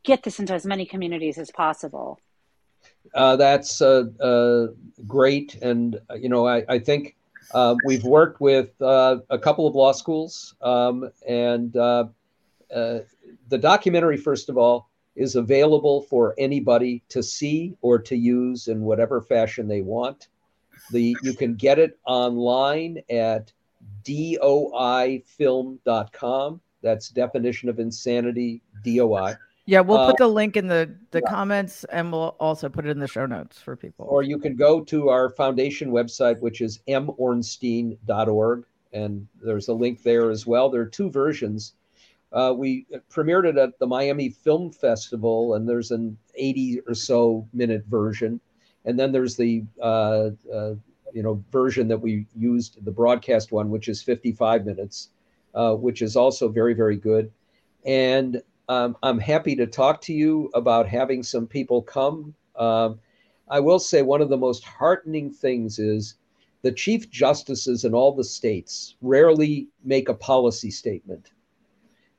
[0.03, 2.21] get this into as many communities as possible.
[3.15, 4.69] Uh, that's uh, uh,
[5.07, 5.57] great.
[5.63, 7.17] And, you know, I, I think
[7.55, 10.55] uh, we've worked with uh, a couple of law schools.
[10.61, 12.07] Um, and uh,
[12.71, 18.83] the documentary, first of all, is available for anybody to see or to use in
[18.83, 20.29] whatever fashion they want.
[20.93, 23.51] The, you can get it online at
[24.05, 25.21] doifilm.com.
[26.83, 29.37] That's definition of insanity, DOI.
[29.67, 31.31] Yeah, we'll uh, put the link in the the yeah.
[31.31, 34.07] comments, and we'll also put it in the show notes for people.
[34.09, 40.05] Or you can go to our foundation website, which is mornstein.org, and there's a link
[40.05, 40.71] there as well.
[40.71, 41.75] There are two versions.
[42.37, 47.49] Uh, we premiered it at the Miami Film Festival, and there's an 80 or so
[47.55, 48.39] minute version,
[48.85, 50.75] and then there's the uh, uh
[51.15, 55.09] you know version that we used, the broadcast one, which is 55 minutes,
[55.55, 57.33] uh, which is also very very good.
[57.87, 62.35] And um, I'm happy to talk to you about having some people come.
[62.57, 63.01] Um,
[63.49, 66.17] I will say one of the most heartening things is
[66.61, 71.31] the chief justices in all the states rarely make a policy statement.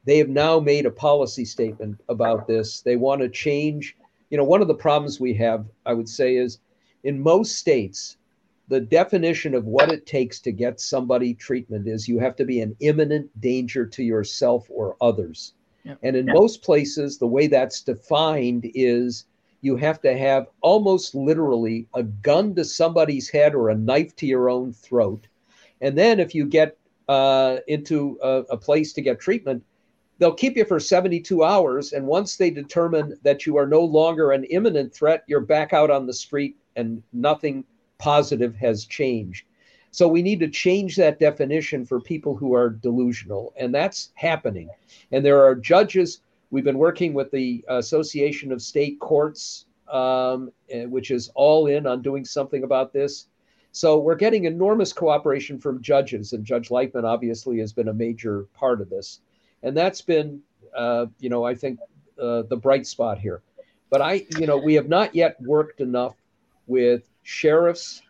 [0.08, 2.80] They have now made a policy statement about this.
[2.80, 3.98] They want to change.
[4.30, 6.60] You know, one of the problems we have, I would say, is
[7.04, 8.16] in most states,
[8.70, 12.62] the definition of what it takes to get somebody treatment is you have to be
[12.62, 15.54] an imminent danger to yourself or others.
[16.04, 19.26] And in most places, the way that's defined is
[19.60, 24.26] you have to have almost literally a gun to somebody's head or a knife to
[24.26, 25.28] your own throat.
[25.82, 26.78] And then if you get
[27.10, 29.64] uh, into a, a place to get treatment,
[30.18, 31.94] they'll keep you for 72 hours.
[31.94, 35.92] And once they determine that you are no longer an imminent threat, you're back out
[35.92, 37.64] on the street and nothing
[37.98, 39.46] positive has changed.
[39.92, 44.70] So we need to change that definition for people who are delusional, and that's happening.
[45.12, 50.86] And there are judges We've been working with the Association of State Courts, um, eh,
[50.86, 53.28] which is all in on doing something about this.
[53.74, 58.48] So we're getting enormous cooperation from judges, and Judge Leifman obviously has been a major
[58.54, 59.20] part of this,
[59.64, 60.42] and that's been,
[60.76, 61.80] uh, you know, I think
[62.22, 63.42] uh, the bright spot here.
[63.90, 66.16] But I, you know, we have not yet worked enough
[66.68, 68.02] with sheriffs,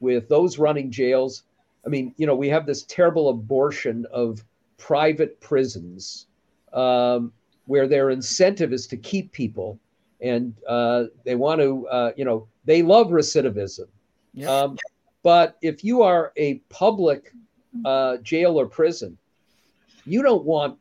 [0.00, 1.42] with those running jails.
[1.84, 4.42] I mean, you know, we have this terrible abortion of
[4.78, 6.26] private prisons
[6.72, 7.32] um,
[7.66, 9.78] where their incentive is to keep people
[10.20, 13.86] and uh, they want to, uh, you know, they love recidivism.
[14.34, 14.50] Yeah.
[14.50, 14.78] Um,
[15.22, 17.32] but if you are a public
[17.84, 19.16] uh, jail or prison,
[20.06, 20.78] you don't want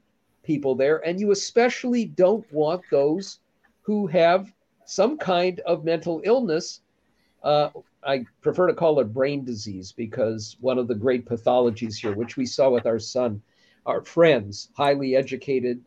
[0.47, 3.39] people there, and you especially don't want those
[3.81, 4.51] who have
[4.85, 6.79] some kind of mental illness.
[7.43, 7.69] Uh,
[8.03, 12.37] I prefer to call it brain disease because one of the great pathologies here, which
[12.37, 13.41] we saw with our son,
[13.85, 15.83] our friends, highly educated,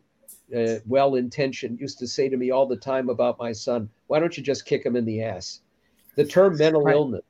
[0.55, 4.19] uh, well intentioned, used to say to me all the time about my son, why
[4.19, 5.61] don't you just kick him in the ass?
[6.15, 6.95] The term mental right.
[6.95, 7.25] illness,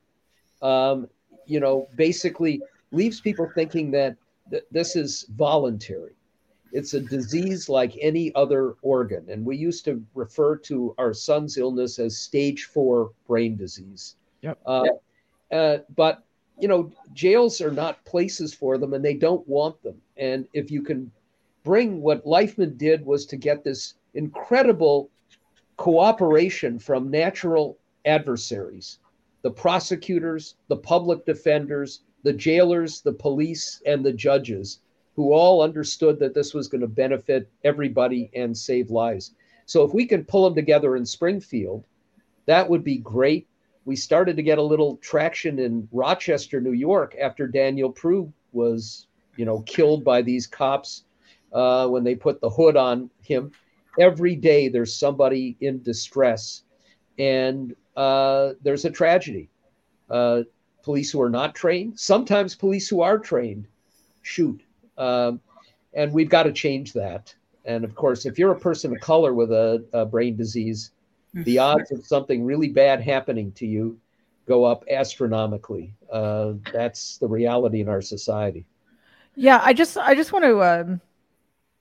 [0.62, 1.08] um,
[1.46, 4.18] you know, basically leaves people thinking that
[4.50, 6.16] th- this is voluntary.
[6.72, 9.30] It's a disease like any other organ.
[9.30, 14.16] And we used to refer to our son's illness as stage four brain disease.
[14.42, 14.60] Yep.
[14.66, 15.04] Uh, yep.
[15.52, 16.24] Uh, but,
[16.60, 20.02] you know, jails are not places for them and they don't want them.
[20.18, 21.12] And if you can
[21.64, 25.10] bring what Leifman did was to get this incredible
[25.78, 29.00] cooperation from natural adversaries
[29.44, 34.82] the prosecutors, the public defenders, the jailers, the police, and the judges
[35.22, 39.36] who all understood that this was going to benefit everybody and save lives.
[39.68, 41.84] So if we can pull them together in Springfield,
[42.48, 43.48] that would be great.
[43.86, 49.06] We started to get a little traction in Rochester, New York, after Daniel Prude was,
[49.38, 51.04] you know, killed by these cops
[51.54, 53.52] uh, when they put the hood on him.
[54.00, 56.64] Every day there's somebody in distress,
[57.20, 59.50] and uh, there's a tragedy.
[60.10, 60.42] Uh,
[60.82, 63.68] police who are not trained, sometimes police who are trained,
[64.24, 64.64] shoot.
[65.02, 65.42] Um,
[65.94, 67.34] and we've got to change that.
[67.66, 70.92] And of course, if you're a person of color with a, a brain disease,
[71.34, 74.00] the odds of something really bad happening to you
[74.48, 75.94] go up astronomically.
[76.12, 78.66] Uh, that's the reality in our society.
[79.36, 81.02] Yeah, I just I just want to um,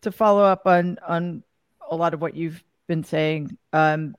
[0.03, 1.43] to follow up on on
[1.91, 3.57] a lot of what you've been saying.
[3.73, 4.15] Um,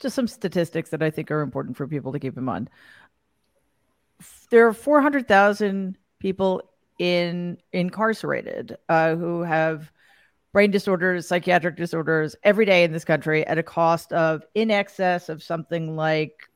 [0.00, 2.68] just some statistics that I think are important for people to keep in mind.
[4.50, 6.71] There are 400,000 people
[7.02, 9.90] in incarcerated uh, who have
[10.52, 15.28] brain disorders, psychiatric disorders every day in this country at a cost of in excess
[15.28, 16.48] of something like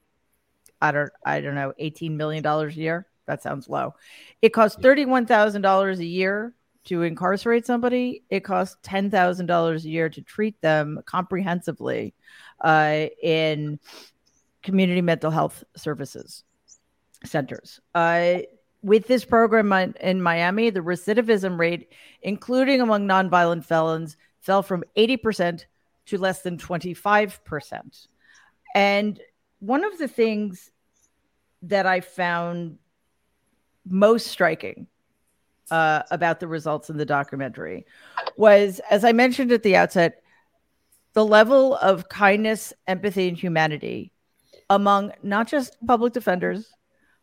[0.80, 3.08] I don't I don't know, 18 million dollars a year.
[3.26, 3.94] That sounds low.
[4.40, 6.54] It costs $31,000 a year
[6.84, 12.14] to incarcerate somebody, it costs ten thousand dollars a year to treat them comprehensively
[12.60, 13.80] uh, in
[14.62, 16.44] community mental health services
[17.24, 17.80] centers.
[17.92, 18.38] Uh,
[18.86, 21.90] with this program in Miami, the recidivism rate,
[22.22, 25.64] including among nonviolent felons, fell from 80%
[26.06, 28.06] to less than 25%.
[28.76, 29.20] And
[29.58, 30.70] one of the things
[31.62, 32.78] that I found
[33.84, 34.86] most striking
[35.72, 37.86] uh, about the results in the documentary
[38.36, 40.22] was, as I mentioned at the outset,
[41.14, 44.12] the level of kindness, empathy, and humanity
[44.70, 46.72] among not just public defenders,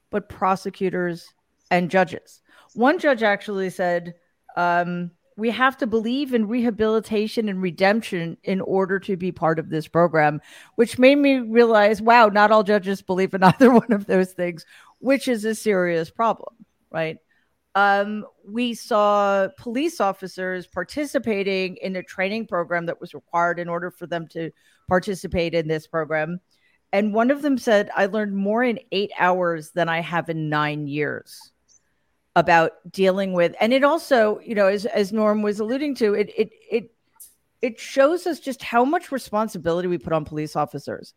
[0.10, 1.34] but prosecutors
[1.72, 2.42] and judges.
[2.74, 4.16] One judge actually said,
[4.56, 9.70] um, we have to believe in rehabilitation and redemption in order to be part of
[9.70, 10.42] this program,
[10.76, 14.66] which made me realize wow, not all judges believe in either one of those things,
[15.00, 16.54] which is a serious problem,
[16.92, 17.18] right?
[17.76, 23.90] um, we saw police officers participating in a training program that was required in order
[23.90, 24.52] for them to
[24.88, 26.40] participate in this program.
[26.92, 30.50] And one of them said, I learned more in eight hours than I have in
[30.50, 31.52] nine years
[32.36, 33.56] about dealing with.
[33.60, 36.92] And it also, you know, as, as Norm was alluding to, it, it, it,
[37.62, 41.14] it shows us just how much responsibility we put on police officers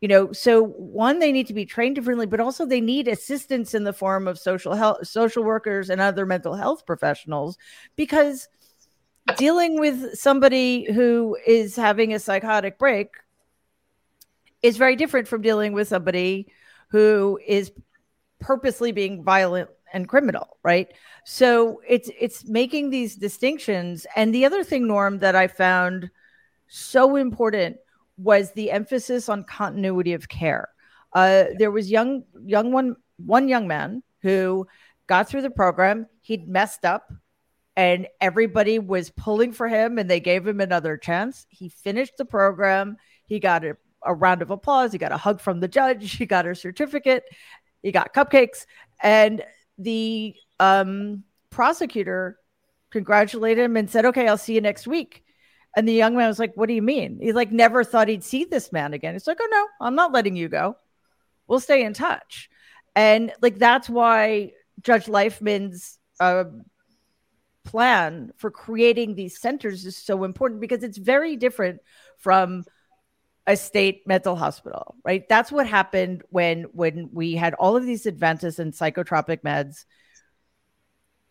[0.00, 3.74] you know so one they need to be trained differently but also they need assistance
[3.74, 7.58] in the form of social health social workers and other mental health professionals
[7.96, 8.48] because
[9.36, 13.08] dealing with somebody who is having a psychotic break
[14.62, 16.50] is very different from dealing with somebody
[16.88, 17.72] who is
[18.40, 20.88] purposely being violent and criminal right
[21.24, 26.10] so it's it's making these distinctions and the other thing norm that i found
[26.68, 27.76] so important
[28.16, 30.68] was the emphasis on continuity of care.
[31.12, 34.66] Uh, there was young young one one young man who
[35.06, 36.06] got through the program.
[36.20, 37.10] He'd messed up.
[37.76, 41.46] and everybody was pulling for him and they gave him another chance.
[41.48, 42.96] He finished the program.
[43.26, 44.92] He got a, a round of applause.
[44.92, 46.16] He got a hug from the judge.
[46.18, 47.24] He got a certificate.
[47.82, 48.66] He got cupcakes.
[49.02, 49.42] And
[49.80, 52.38] the um, prosecutor
[52.90, 55.24] congratulated him and said, Okay, I'll see you next week.
[55.76, 57.18] And the young man was like, What do you mean?
[57.20, 59.14] He like never thought he'd see this man again.
[59.14, 60.76] It's like, Oh no, I'm not letting you go.
[61.46, 62.50] We'll stay in touch.
[62.94, 64.52] And like that's why
[64.82, 66.44] Judge Leifman's uh,
[67.64, 71.80] plan for creating these centers is so important because it's very different
[72.18, 72.64] from
[73.46, 75.28] a state mental hospital, right?
[75.28, 79.84] That's what happened when when we had all of these advances in psychotropic meds.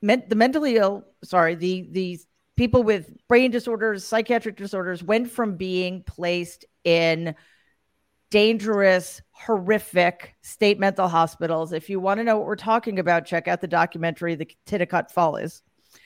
[0.02, 2.20] Meant the mentally ill, sorry, the the
[2.56, 7.36] people with brain disorders, psychiatric disorders went from being placed in
[8.30, 11.74] dangerous, horrific state mental hospitals.
[11.74, 15.12] If you want to know what we're talking about, check out the documentary The Titicut
[15.12, 15.62] Follies.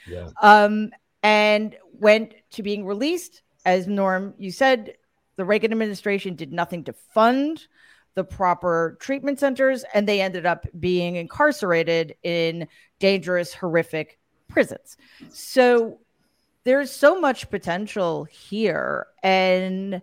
[0.07, 0.29] Yeah.
[0.41, 0.91] Um,
[1.21, 3.41] and went to being released.
[3.65, 4.93] As Norm, you said,
[5.35, 7.65] the Reagan administration did nothing to fund
[8.15, 12.67] the proper treatment centers, and they ended up being incarcerated in
[12.99, 14.97] dangerous, horrific prisons.
[15.29, 15.99] So
[16.63, 19.07] there's so much potential here.
[19.23, 20.01] And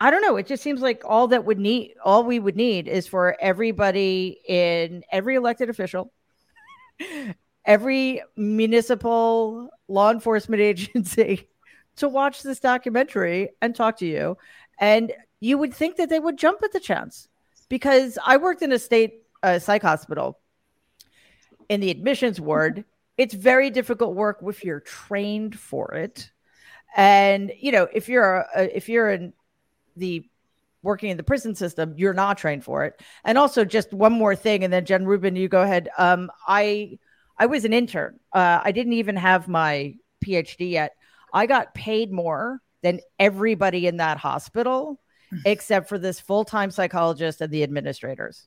[0.00, 0.36] I don't know.
[0.36, 4.40] It just seems like all that would need, all we would need is for everybody
[4.46, 6.12] in every elected official,
[7.64, 11.48] every municipal law enforcement agency
[11.98, 14.36] to watch this documentary and talk to you.
[14.80, 17.28] And you would think that they would jump at the chance
[17.68, 20.38] because I worked in a state uh, psych hospital
[21.68, 22.84] in the admissions ward.
[23.18, 26.30] It's very difficult work if you're trained for it.
[26.96, 29.32] And you know, if you're a, if you're in
[29.96, 30.24] the
[30.82, 33.02] working in the prison system, you're not trained for it.
[33.24, 35.88] And also, just one more thing, and then Jen Rubin, you go ahead.
[35.98, 36.98] Um, I
[37.36, 38.18] I was an intern.
[38.32, 40.92] Uh, I didn't even have my PhD yet.
[41.32, 45.00] I got paid more than everybody in that hospital,
[45.44, 48.46] except for this full time psychologist and the administrators.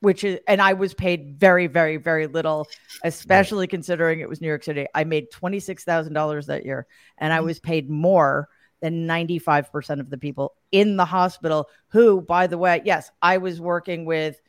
[0.00, 2.66] Which is, and I was paid very, very, very little,
[3.04, 4.86] especially considering it was New York City.
[4.94, 6.86] I made twenty six thousand dollars that year,
[7.18, 7.44] and I mm.
[7.44, 8.48] was paid more
[8.80, 13.60] than 95% of the people in the hospital who by the way yes i was
[13.60, 14.40] working with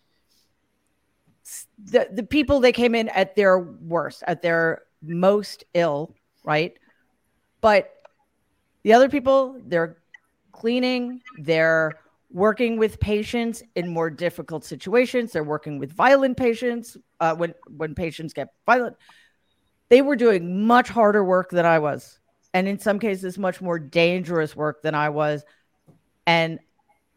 [1.86, 6.78] the, the people that came in at their worst at their most ill right
[7.62, 7.91] but
[8.84, 9.97] the other people they're
[10.51, 11.93] cleaning they're
[12.32, 17.95] working with patients in more difficult situations they're working with violent patients uh, when when
[17.95, 18.95] patients get violent
[19.89, 22.20] they were doing much harder work than i was
[22.53, 25.43] and in some cases much more dangerous work than I was
[26.26, 26.59] and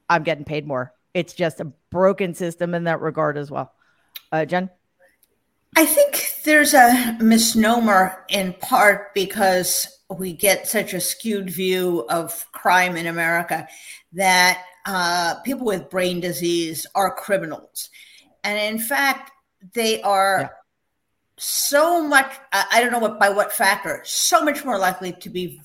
[0.08, 0.92] I'm getting paid more.
[1.12, 3.72] It's just a broken system in that regard as well.
[4.30, 4.70] Uh, Jen?
[5.76, 12.46] I think there's a misnomer in part because we get such a skewed view of
[12.52, 13.68] crime in America
[14.12, 17.90] that uh, people with brain disease are criminals.
[18.42, 19.30] And in fact,
[19.72, 20.48] they are yeah
[21.36, 25.60] so much i don't know what by what factor so much more likely to be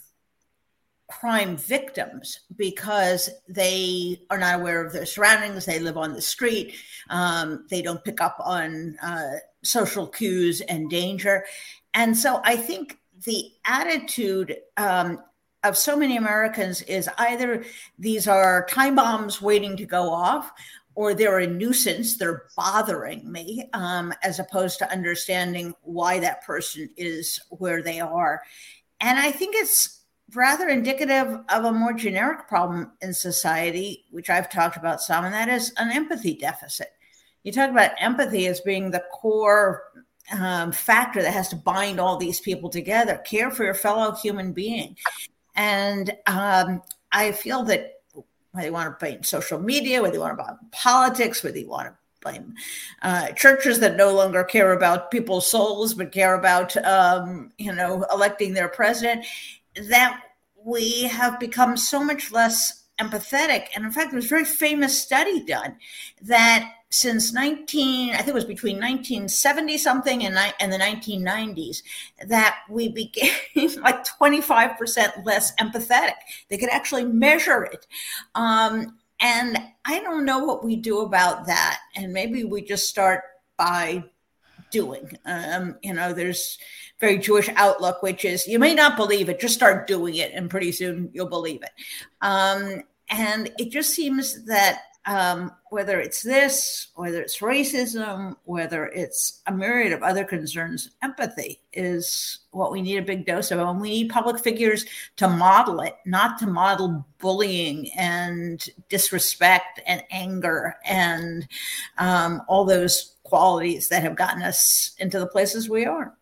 [1.08, 6.76] crime victims because they are not aware of their surroundings they live on the street
[7.10, 9.34] um, they don't pick up on uh,
[9.64, 11.46] social cues and danger
[11.94, 15.20] and so i think the attitude um,
[15.64, 17.64] of so many americans is either
[17.98, 20.52] these are time bombs waiting to go off
[21.00, 26.90] or they're a nuisance, they're bothering me, um, as opposed to understanding why that person
[26.98, 28.42] is where they are.
[29.00, 30.02] And I think it's
[30.36, 35.34] rather indicative of a more generic problem in society, which I've talked about some, and
[35.34, 36.90] that is an empathy deficit.
[37.44, 39.84] You talk about empathy as being the core
[40.32, 44.54] um, factor that has to bind all these people together, care for your fellow human
[44.54, 44.96] being.
[45.56, 47.96] And um, I feel that
[48.52, 51.70] whether you want to blame social media, whether you want to blame politics, whether you
[51.70, 52.54] want to blame
[53.02, 58.06] uh, churches that no longer care about people's souls but care about um, you know
[58.12, 59.26] electing their president,
[59.90, 60.22] that
[60.64, 63.68] we have become so much less empathetic.
[63.74, 65.78] And in fact, there's a very famous study done
[66.24, 71.84] that since 19 i think it was between 1970 something and, and the 1990s
[72.28, 73.32] that we became
[73.82, 76.14] like 25% less empathetic.
[76.50, 77.86] They could actually measure it.
[78.36, 83.22] Um, and i don't know what we do about that and maybe we just start
[83.58, 84.04] by
[84.72, 85.12] doing.
[85.26, 86.58] Um, you know there's
[87.00, 90.50] very jewish outlook which is you may not believe it just start doing it and
[90.50, 91.72] pretty soon you'll believe it.
[92.22, 99.42] Um, and it just seems that um, whether it's this, whether it's racism, whether it's
[99.48, 103.60] a myriad of other concerns, empathy is what we need a big dose of.
[103.60, 104.86] And we need public figures
[105.18, 111.48] to model it, not to model bullying and disrespect and anger and
[111.98, 116.14] um, all those qualities that have gotten us into the places we are.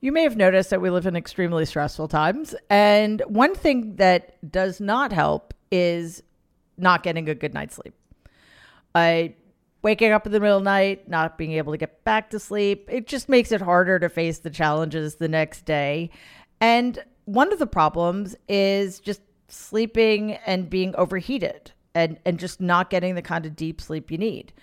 [0.00, 2.54] You may have noticed that we live in extremely stressful times.
[2.68, 6.22] And one thing that does not help is
[6.76, 7.94] not getting a good night's sleep.
[8.94, 9.34] I
[9.82, 12.38] waking up in the middle of the night, not being able to get back to
[12.38, 16.10] sleep, it just makes it harder to face the challenges the next day.
[16.60, 22.88] And one of the problems is just sleeping and being overheated and, and just not
[22.88, 24.54] getting the kind of deep sleep you need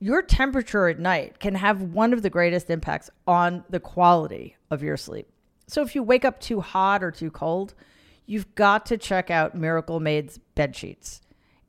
[0.00, 4.82] your temperature at night can have one of the greatest impacts on the quality of
[4.82, 5.28] your sleep.
[5.66, 7.74] So if you wake up too hot or too cold,
[8.30, 11.20] you've got to check out Miracle Made's bed sheets.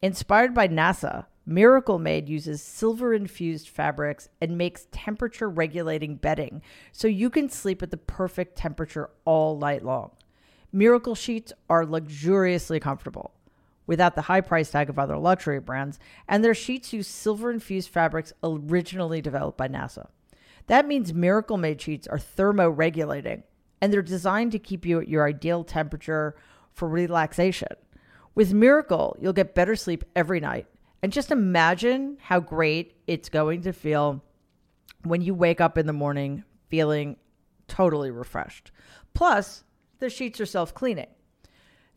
[0.04, 7.08] Inspired by NASA, Miracle Made uses silver infused fabrics and makes temperature regulating bedding so
[7.08, 10.12] you can sleep at the perfect temperature all night long.
[10.72, 13.34] Miracle sheets are luxuriously comfortable
[13.88, 15.98] without the high price tag of other luxury brands,
[16.28, 20.10] and their sheets use silver infused fabrics originally developed by NASA.
[20.68, 23.42] That means Miracle Made sheets are thermoregulating,
[23.82, 26.36] and they're designed to keep you at your ideal temperature
[26.74, 27.76] for relaxation.
[28.36, 30.68] With Miracle, you'll get better sleep every night.
[31.04, 34.24] And just imagine how great it's going to feel
[35.04, 37.18] when you wake up in the morning feeling
[37.68, 38.72] totally refreshed.
[39.14, 39.64] Plus,
[40.00, 41.08] the sheets are self cleaning.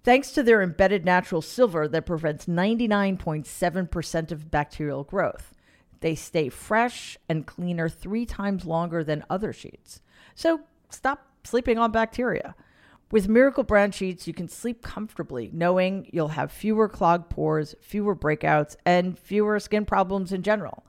[0.03, 5.55] Thanks to their embedded natural silver that prevents 99.7% of bacterial growth,
[6.01, 10.03] they stay fresh and cleaner three times longer than other sheets.
[10.35, 10.61] So
[10.91, 12.55] stop sleeping on bacteria.
[13.15, 18.17] With Miracle brand sheets, you can sleep comfortably, knowing you'll have fewer clogged pores, fewer
[18.17, 20.85] breakouts, and fewer skin problems in general.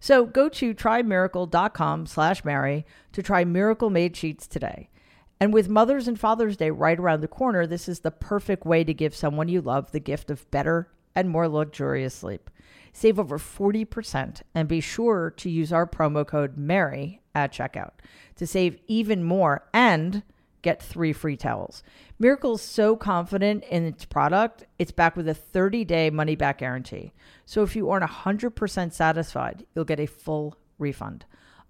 [0.00, 4.90] So go to trymiracle.com slash Mary to try Miracle Made Sheets today.
[5.38, 8.82] And with Mother's and Father's Day right around the corner, this is the perfect way
[8.82, 12.50] to give someone you love the gift of better and more luxurious sleep.
[12.92, 17.92] Save over 40% and be sure to use our promo code MARY at checkout
[18.34, 20.24] to save even more and
[20.62, 21.82] get three free towels.
[22.18, 26.58] Miracle is so confident in its product, it's back with a 30 day money back
[26.58, 27.12] guarantee.
[27.46, 31.24] So if you aren't 100% satisfied, you'll get a full refund.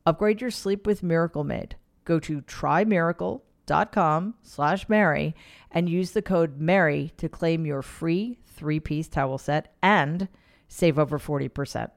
[0.07, 1.77] Upgrade your sleep with Miracle Made.
[2.05, 5.35] Go to trymiracle.com slash Mary
[5.71, 10.29] and use the code Mary to claim your free three piece towel set and
[10.67, 11.91] save over 40%.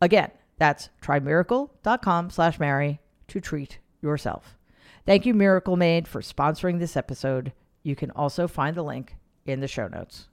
[0.00, 4.56] Again, that's trymiracle.com slash Mary to treat yourself.
[5.04, 7.52] Thank you, Miracle Made, for sponsoring this episode.
[7.82, 10.28] You can also find the link in the show notes.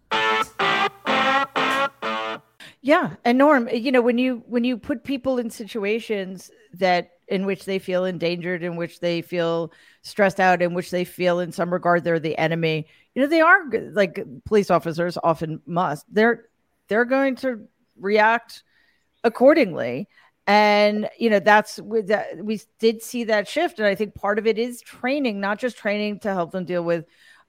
[2.82, 7.46] Yeah, and Norm, you know, when you when you put people in situations that in
[7.46, 11.52] which they feel endangered, in which they feel stressed out, in which they feel in
[11.52, 12.88] some regard they're the enemy.
[13.16, 16.06] You know, they are like police officers often must.
[16.14, 16.46] They're
[16.88, 17.68] they're going to
[18.00, 18.64] react
[19.24, 20.08] accordingly.
[20.50, 24.40] And you know that's with that we did see that shift, and I think part
[24.40, 27.06] of it is training, not just training to help them deal with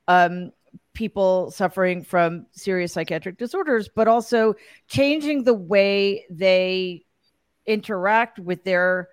[0.07, 0.53] um,
[0.93, 4.55] people suffering from serious psychiatric disorders, but also
[4.87, 7.07] changing the way they
[7.65, 9.09] interact with their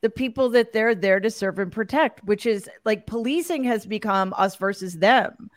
[0.00, 4.34] the people that they're there to serve and protect, which is like policing has become
[4.36, 5.48] us versus them.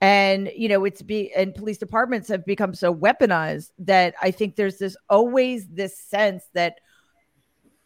[0.00, 4.54] And, you know, it's be, and police departments have become so weaponized that I think
[4.54, 6.78] there's this always this sense that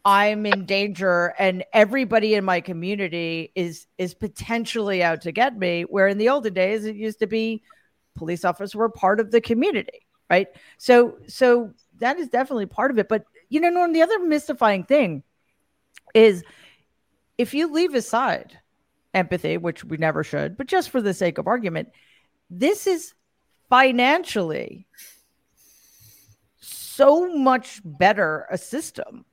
[0.05, 5.83] I'm in danger and everybody in my community is, is potentially out to get me.
[5.83, 7.63] Where in the olden days, it used to be
[8.15, 10.05] police officers were part of the community.
[10.29, 10.47] Right.
[10.77, 13.09] So, so that is definitely part of it.
[13.09, 15.23] But, you know, Norm, the other mystifying thing
[16.13, 16.43] is
[17.37, 18.59] if you leave aside
[19.13, 21.89] empathy, which we never should, but just for the sake of argument,
[22.49, 23.13] this is
[23.69, 24.87] financially
[26.59, 29.25] so much better a system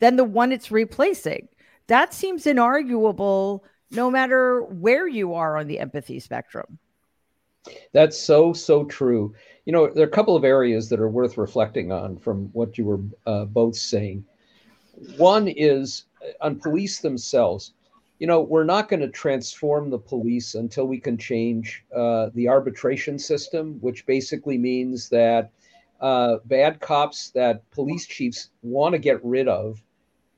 [0.00, 1.48] than the one it's replacing.
[1.86, 6.78] That seems inarguable no matter where you are on the empathy spectrum.
[7.92, 9.34] That's so, so true.
[9.64, 12.76] You know, there are a couple of areas that are worth reflecting on from what
[12.76, 14.24] you were uh, both saying.
[15.16, 17.72] One is uh, on police themselves.
[18.18, 22.48] You know, we're not going to transform the police until we can change uh, the
[22.48, 25.50] arbitration system, which basically means that
[26.00, 29.82] uh, bad cops that police chiefs want to get rid of,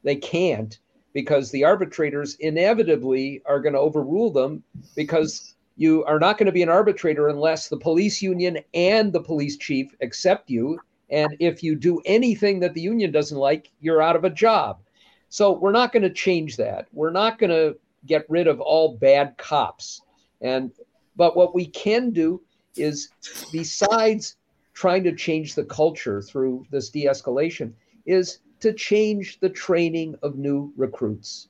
[0.04, 0.78] they can't
[1.12, 4.62] because the arbitrators inevitably are going to overrule them
[4.94, 9.20] because You are not going to be an arbitrator unless the police union and the
[9.20, 10.80] police chief accept you.
[11.10, 14.80] And if you do anything that the union doesn't like, you're out of a job.
[15.28, 16.88] So we're not going to change that.
[16.92, 17.76] We're not going to
[18.06, 20.00] get rid of all bad cops.
[20.40, 20.72] And
[21.14, 22.42] but what we can do
[22.76, 23.10] is
[23.52, 24.36] besides
[24.76, 27.72] trying to change the culture through this de-escalation
[28.04, 31.48] is to change the training of new recruits.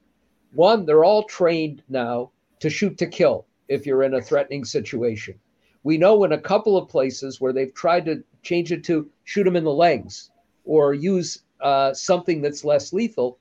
[0.53, 5.35] One, they're all trained now to shoot to kill if you're in a threatening situation.
[5.83, 9.43] We know in a couple of places where they've tried to change it to shoot
[9.43, 10.31] them in the legs
[10.65, 13.39] or use uh, something that's less lethal,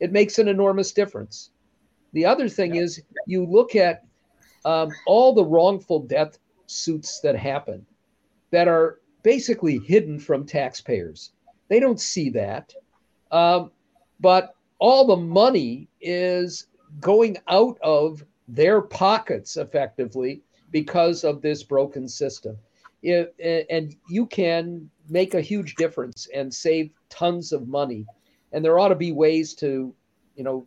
[0.00, 1.50] it makes an enormous difference.
[2.12, 4.04] The other thing is you look at
[4.64, 7.86] um, all the wrongful death suits that happen
[8.50, 8.98] that are
[9.28, 11.32] basically hidden from taxpayers.
[11.68, 12.74] They don't see that.
[13.30, 13.70] Um,
[14.20, 16.68] but all the money is
[16.98, 22.56] going out of their pockets effectively because of this broken system.
[23.02, 23.34] It,
[23.68, 28.06] and you can make a huge difference and save tons of money.
[28.52, 29.92] And there ought to be ways to,
[30.36, 30.66] you know,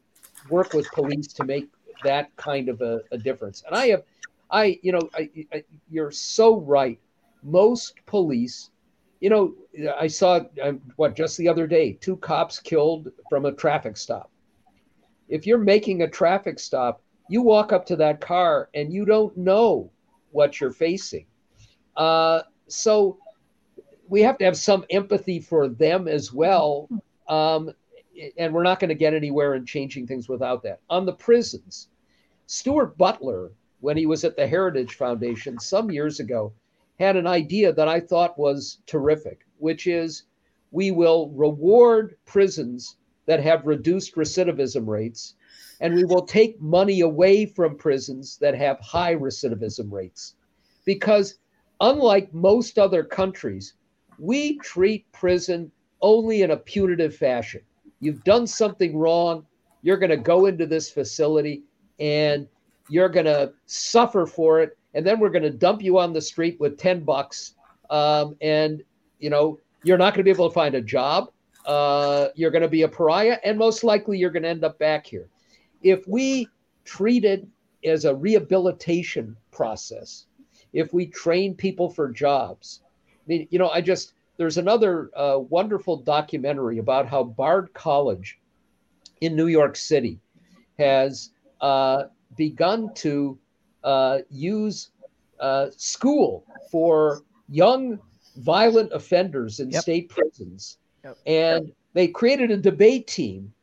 [0.51, 1.67] work with police to make
[2.03, 3.63] that kind of a, a difference.
[3.65, 4.03] And I have,
[4.51, 6.99] I, you know, I, I, you're so right.
[7.43, 8.71] Most police,
[9.19, 9.53] you know,
[9.99, 14.31] I saw um, what just the other day, two cops killed from a traffic stop.
[15.29, 19.35] If you're making a traffic stop, you walk up to that car and you don't
[19.37, 19.91] know
[20.31, 21.25] what you're facing.
[21.95, 23.17] Uh, so
[24.09, 26.89] we have to have some empathy for them as well.
[27.27, 27.71] Um,
[28.37, 30.81] and we're not going to get anywhere in changing things without that.
[30.89, 31.87] On the prisons,
[32.47, 36.51] Stuart Butler, when he was at the Heritage Foundation some years ago,
[37.01, 40.23] had an idea that I thought was terrific, which is
[40.71, 45.35] we will reward prisons that have reduced recidivism rates,
[45.79, 50.35] and we will take money away from prisons that have high recidivism rates.
[50.85, 51.39] Because
[51.79, 53.73] unlike most other countries,
[54.19, 55.71] we treat prison
[56.01, 57.61] only in a punitive fashion.
[57.99, 59.45] You've done something wrong,
[59.81, 61.63] you're going to go into this facility
[61.99, 62.47] and
[62.89, 66.21] you're going to suffer for it and then we're going to dump you on the
[66.21, 67.55] street with 10 bucks
[67.89, 68.83] um, and
[69.19, 71.31] you know you're not going to be able to find a job
[71.65, 74.79] uh, you're going to be a pariah and most likely you're going to end up
[74.79, 75.27] back here.
[75.83, 76.47] If we
[76.85, 77.47] treat it
[77.85, 80.25] as a rehabilitation process
[80.73, 85.37] if we train people for jobs i mean you know i just there's another uh,
[85.37, 88.39] wonderful documentary about how bard college
[89.21, 90.19] in new york city
[90.79, 91.31] has
[91.61, 92.03] uh,
[92.37, 93.37] begun to
[93.83, 94.91] uh, use
[95.39, 97.99] uh, school for young
[98.37, 99.81] violent offenders in yep.
[99.81, 100.77] state prisons.
[101.03, 101.17] Yep.
[101.25, 103.53] And they created a debate team.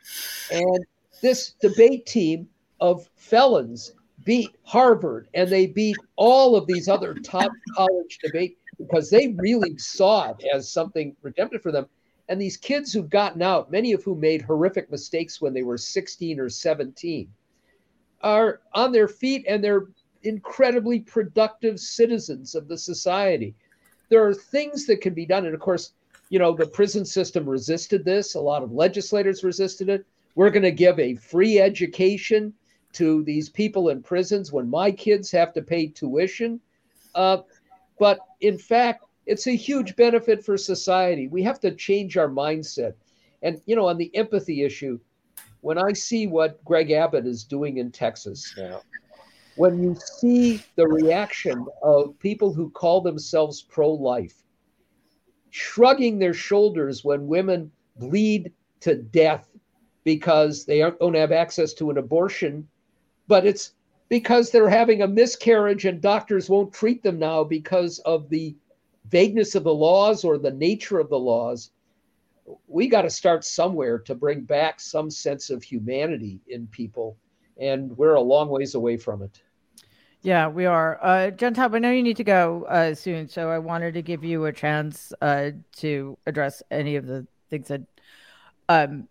[0.50, 0.84] And
[1.22, 2.48] this debate team
[2.80, 3.94] of felons
[4.24, 9.76] beat Harvard and they beat all of these other top college debate because they really
[9.78, 11.86] saw it as something redemptive for them.
[12.28, 15.78] And these kids who've gotten out, many of whom made horrific mistakes when they were
[15.78, 17.28] 16 or 17,
[18.20, 19.86] are on their feet and they're
[20.22, 23.54] incredibly productive citizens of the society.
[24.08, 25.46] There are things that can be done.
[25.46, 25.92] And of course,
[26.30, 28.34] you know, the prison system resisted this.
[28.34, 30.06] A lot of legislators resisted it.
[30.34, 32.52] We're going to give a free education
[32.92, 36.60] to these people in prisons when my kids have to pay tuition.
[37.14, 37.38] Uh,
[37.98, 41.28] but in fact, it's a huge benefit for society.
[41.28, 42.94] We have to change our mindset.
[43.42, 44.98] And, you know, on the empathy issue,
[45.60, 48.80] when I see what Greg Abbott is doing in Texas now,
[49.58, 54.44] when you see the reaction of people who call themselves pro life,
[55.50, 59.48] shrugging their shoulders when women bleed to death
[60.04, 62.68] because they don't have access to an abortion,
[63.26, 63.72] but it's
[64.08, 68.54] because they're having a miscarriage and doctors won't treat them now because of the
[69.08, 71.72] vagueness of the laws or the nature of the laws.
[72.68, 77.16] We got to start somewhere to bring back some sense of humanity in people,
[77.60, 79.42] and we're a long ways away from it.
[80.22, 80.98] Yeah, we are.
[81.00, 84.24] Uh, Taub, I know you need to go uh, soon, so I wanted to give
[84.24, 87.82] you a chance uh, to address any of the things that
[88.68, 89.06] um,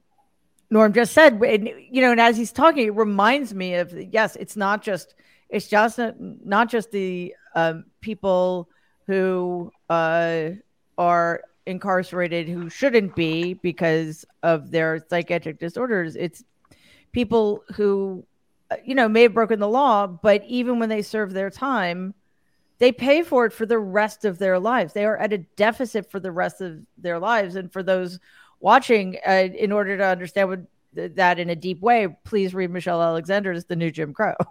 [0.70, 1.41] Norm just said.
[1.41, 5.16] And, you know, and as he's talking, it reminds me of yes, it's not just
[5.49, 8.68] it's just not, not just the um, people
[9.05, 10.49] who uh,
[10.97, 16.18] are incarcerated who shouldn't be because of their psychiatric disorders.
[16.18, 16.43] It's
[17.14, 18.26] people who
[18.84, 22.13] you know, may have broken the law, but even when they serve their time,
[22.80, 24.93] they pay for it for the rest of their lives.
[24.93, 27.55] They are at a deficit for the rest of their lives.
[27.55, 28.20] And for those
[28.59, 33.01] watching, uh, in order to understand what, that in a deep way, please read Michelle
[33.01, 34.36] Alexander's The New Jim Crow.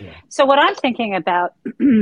[0.00, 0.14] Yeah.
[0.28, 1.54] So, what I'm thinking about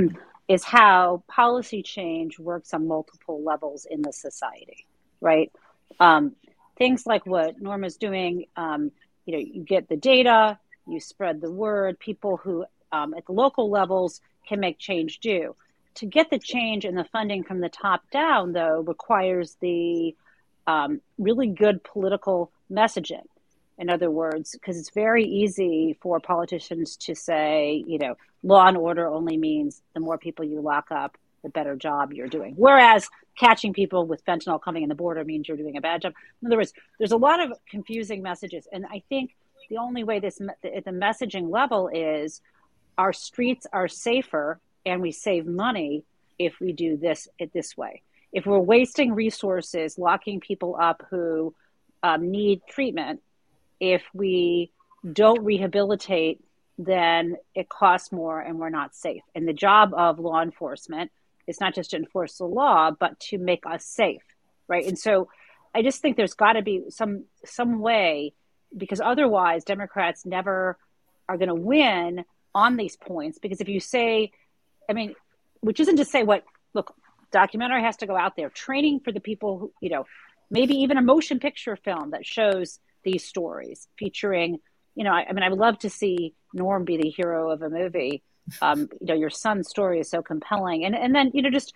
[0.49, 4.86] is how policy change works on multiple levels in the society,
[5.22, 5.51] right?
[5.99, 6.36] Um,
[6.76, 8.92] things like what Norma's doing, um,
[9.24, 10.59] you know, you get the data,
[10.89, 15.55] you spread the word, people who um, at the local levels can make change do.
[15.97, 20.14] To get the change and the funding from the top down, though, requires the
[20.66, 23.24] um, really good political messaging.
[23.78, 28.76] In other words, because it's very easy for politicians to say, you know, law and
[28.76, 32.55] order only means the more people you lock up, the better job you're doing.
[32.57, 33.09] Whereas
[33.39, 36.12] catching people with fentanyl coming in the border means you're doing a bad job.
[36.43, 38.66] In other words, there's a lot of confusing messages.
[38.72, 39.36] And I think
[39.69, 42.41] the only way this at the messaging level is
[42.97, 46.05] our streets are safer and we save money
[46.39, 48.03] if we do this it this way.
[48.33, 51.55] If we're wasting resources locking people up who
[52.03, 53.23] um, need treatment,
[53.81, 54.71] if we
[55.11, 56.43] don't rehabilitate,
[56.79, 59.23] then it costs more and we're not safe.
[59.35, 61.11] And the job of law enforcement
[61.47, 64.23] is not just to enforce the law, but to make us safe,
[64.69, 64.87] right?
[64.87, 65.29] And so
[65.75, 68.35] I just think there's got to be some some way
[68.77, 70.79] because otherwise Democrats never
[71.29, 74.33] are going to win on these points because if you say
[74.89, 75.14] I mean,
[75.61, 76.45] which isn't to say what
[76.75, 76.95] look,
[77.31, 80.07] documentary has to go out there training for the people who, you know,
[80.51, 84.59] maybe even a motion picture film that shows these stories featuring,
[84.95, 87.62] you know, I, I mean, I would love to see Norm be the hero of
[87.62, 88.23] a movie.
[88.62, 90.85] Um, you know, your son's story is so compelling.
[90.85, 91.75] And, and then, you know, just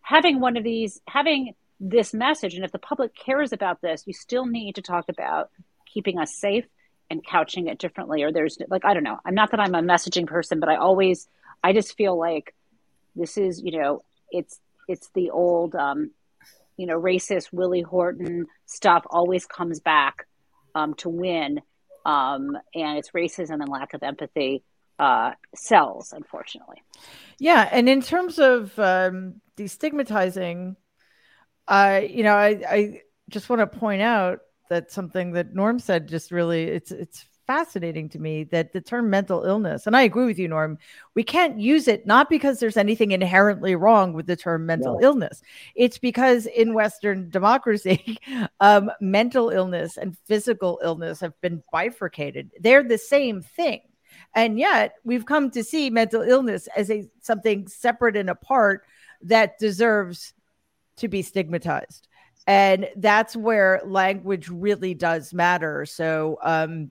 [0.00, 4.14] having one of these, having this message, and if the public cares about this, you
[4.14, 5.50] still need to talk about
[5.94, 6.66] keeping us safe
[7.08, 8.22] and couching it differently.
[8.24, 10.76] Or there's like, I don't know, I'm not that I'm a messaging person, but I
[10.76, 11.28] always,
[11.62, 12.54] I just feel like
[13.14, 16.10] this is, you know, it's, it's the old, um,
[16.76, 20.26] you know, racist Willie Horton stuff always comes back
[20.74, 21.60] um, to win,
[22.04, 24.64] um, and it's racism and lack of empathy
[24.98, 26.82] uh, sells, unfortunately.
[27.38, 30.76] Yeah, and in terms of um, destigmatizing,
[31.68, 36.08] uh, you know, I, I just want to point out that something that Norm said
[36.08, 40.24] just really it's it's fascinating to me that the term mental illness, and I agree
[40.24, 40.78] with you, Norm,
[41.14, 45.06] we can't use it not because there's anything inherently wrong with the term mental no.
[45.06, 45.42] illness.
[45.74, 48.18] It's because in Western democracy,
[48.60, 52.50] um, mental illness and physical illness have been bifurcated.
[52.60, 53.80] They're the same thing.
[54.34, 58.84] And yet we've come to see mental illness as a something separate and apart
[59.22, 60.32] that deserves
[60.96, 62.08] to be stigmatized
[62.46, 66.90] and that's where language really does matter so um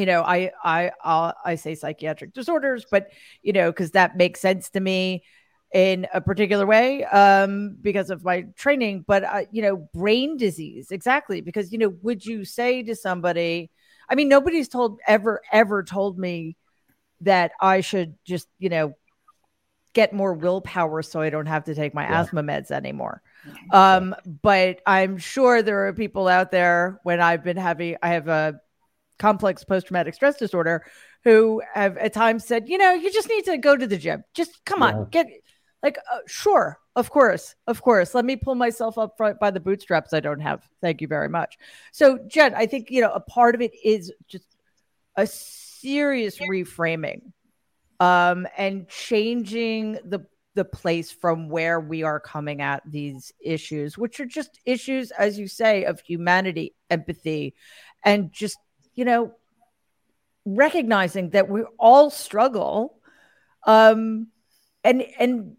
[0.00, 3.10] you know, I I I'll, I say psychiatric disorders, but
[3.42, 5.24] you know, because that makes sense to me
[5.72, 9.04] in a particular way um, because of my training.
[9.06, 13.70] But uh, you know, brain disease exactly because you know, would you say to somebody?
[14.08, 16.56] I mean, nobody's told ever ever told me
[17.20, 18.94] that I should just you know
[19.92, 22.22] get more willpower so I don't have to take my yeah.
[22.22, 23.20] asthma meds anymore.
[23.70, 28.28] Um, but I'm sure there are people out there when I've been having I have
[28.28, 28.60] a
[29.18, 30.84] complex post traumatic stress disorder
[31.24, 34.24] who have at times said, you know, you just need to go to the gym.
[34.34, 34.86] Just come yeah.
[34.86, 35.26] on, get
[35.82, 38.14] like, uh, sure, of course, of course.
[38.14, 40.62] Let me pull myself up front by the bootstraps I don't have.
[40.80, 41.56] Thank you very much.
[41.92, 44.46] So, Jen, I think, you know, a part of it is just
[45.16, 47.32] a serious reframing
[47.98, 50.26] um, and changing the
[50.60, 55.38] the place from where we are coming at these issues, which are just issues, as
[55.38, 57.54] you say, of humanity, empathy,
[58.04, 58.58] and just
[58.94, 59.32] you know,
[60.44, 62.98] recognizing that we all struggle.
[63.66, 64.26] Um,
[64.84, 65.56] and, and,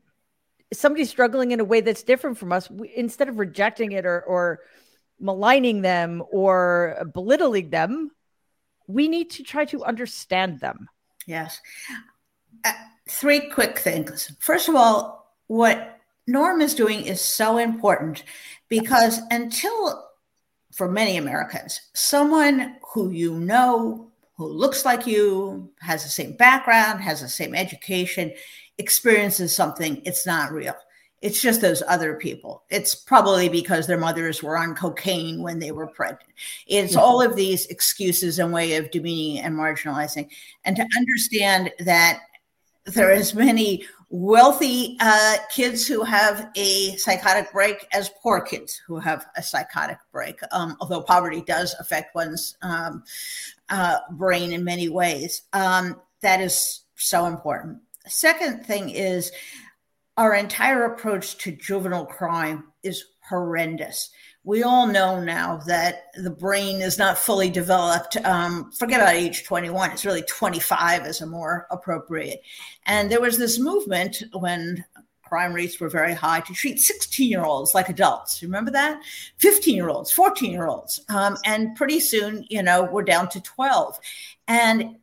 [0.74, 4.22] somebody struggling in a way that's different from us, we, instead of rejecting it or,
[4.22, 4.60] or
[5.20, 8.12] maligning them or belittling them,
[8.88, 10.88] we need to try to understand them.
[11.26, 11.60] Yes.
[12.64, 12.74] Uh,
[13.10, 14.32] three quick things.
[14.40, 18.24] First of all, what Norm is doing is so important
[18.70, 20.08] because until
[20.72, 27.02] for many Americans, someone who you know, who looks like you, has the same background,
[27.02, 28.32] has the same education,
[28.78, 30.76] experiences something, it's not real.
[31.22, 32.64] It's just those other people.
[32.72, 36.32] It's probably because their mothers were on cocaine when they were pregnant.
[36.66, 37.02] It's mm-hmm.
[37.02, 40.30] all of these excuses and way of demeaning and marginalizing.
[40.66, 42.22] And to understand that
[42.86, 49.00] there as many wealthy uh, kids who have a psychotic break as poor kids who
[49.00, 53.04] have a psychotic break, um, although poverty does affect one's um,
[53.70, 55.44] uh, brain in many ways.
[55.54, 57.80] Um, that is so important.
[58.08, 59.32] Second thing is
[60.18, 64.10] our entire approach to juvenile crime is horrendous.
[64.44, 68.18] We all know now that the brain is not fully developed.
[68.26, 72.42] Um, forget about age 21, it's really 25 is a more appropriate.
[72.88, 74.84] And there was this movement when
[75.32, 78.42] crime rates were very high to treat 16 year olds like adults.
[78.42, 79.02] Remember that?
[79.38, 81.00] 15 year olds, 14 year olds.
[81.08, 83.98] Um, and pretty soon, you know, we're down to 12.
[84.48, 84.98] And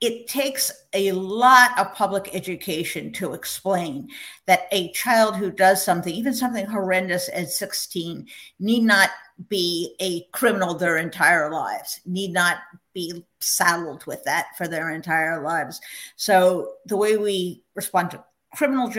[0.00, 4.08] it takes a lot of public education to explain
[4.46, 8.26] that a child who does something, even something horrendous at 16,
[8.58, 9.10] need not
[9.48, 12.58] be a criminal their entire lives, need not
[12.92, 15.80] be saddled with that for their entire lives.
[16.16, 18.24] So the way we respond to
[18.54, 18.92] criminal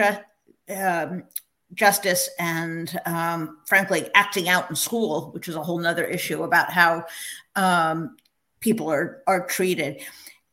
[0.76, 1.24] um,
[1.74, 6.72] justice and um, frankly acting out in school which is a whole nother issue about
[6.72, 7.04] how
[7.56, 8.16] um,
[8.60, 10.02] people are are treated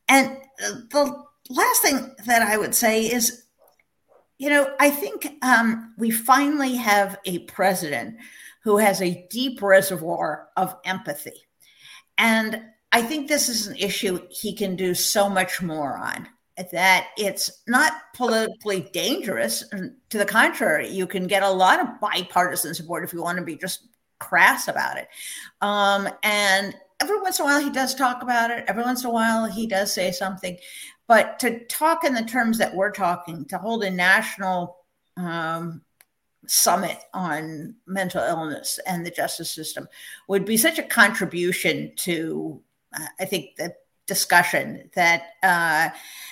[0.07, 3.43] and the last thing that i would say is
[4.37, 8.15] you know i think um, we finally have a president
[8.63, 11.45] who has a deep reservoir of empathy
[12.17, 16.27] and i think this is an issue he can do so much more on
[16.71, 19.63] that it's not politically dangerous.
[20.09, 23.43] To the contrary, you can get a lot of bipartisan support if you want to
[23.43, 23.87] be just
[24.19, 25.07] crass about it.
[25.61, 28.65] Um, and every once in a while, he does talk about it.
[28.67, 30.57] Every once in a while, he does say something.
[31.07, 34.77] But to talk in the terms that we're talking, to hold a national
[35.17, 35.81] um,
[36.47, 39.87] summit on mental illness and the justice system
[40.27, 42.61] would be such a contribution to,
[42.93, 43.73] uh, I think, the
[44.07, 45.89] discussion that uh,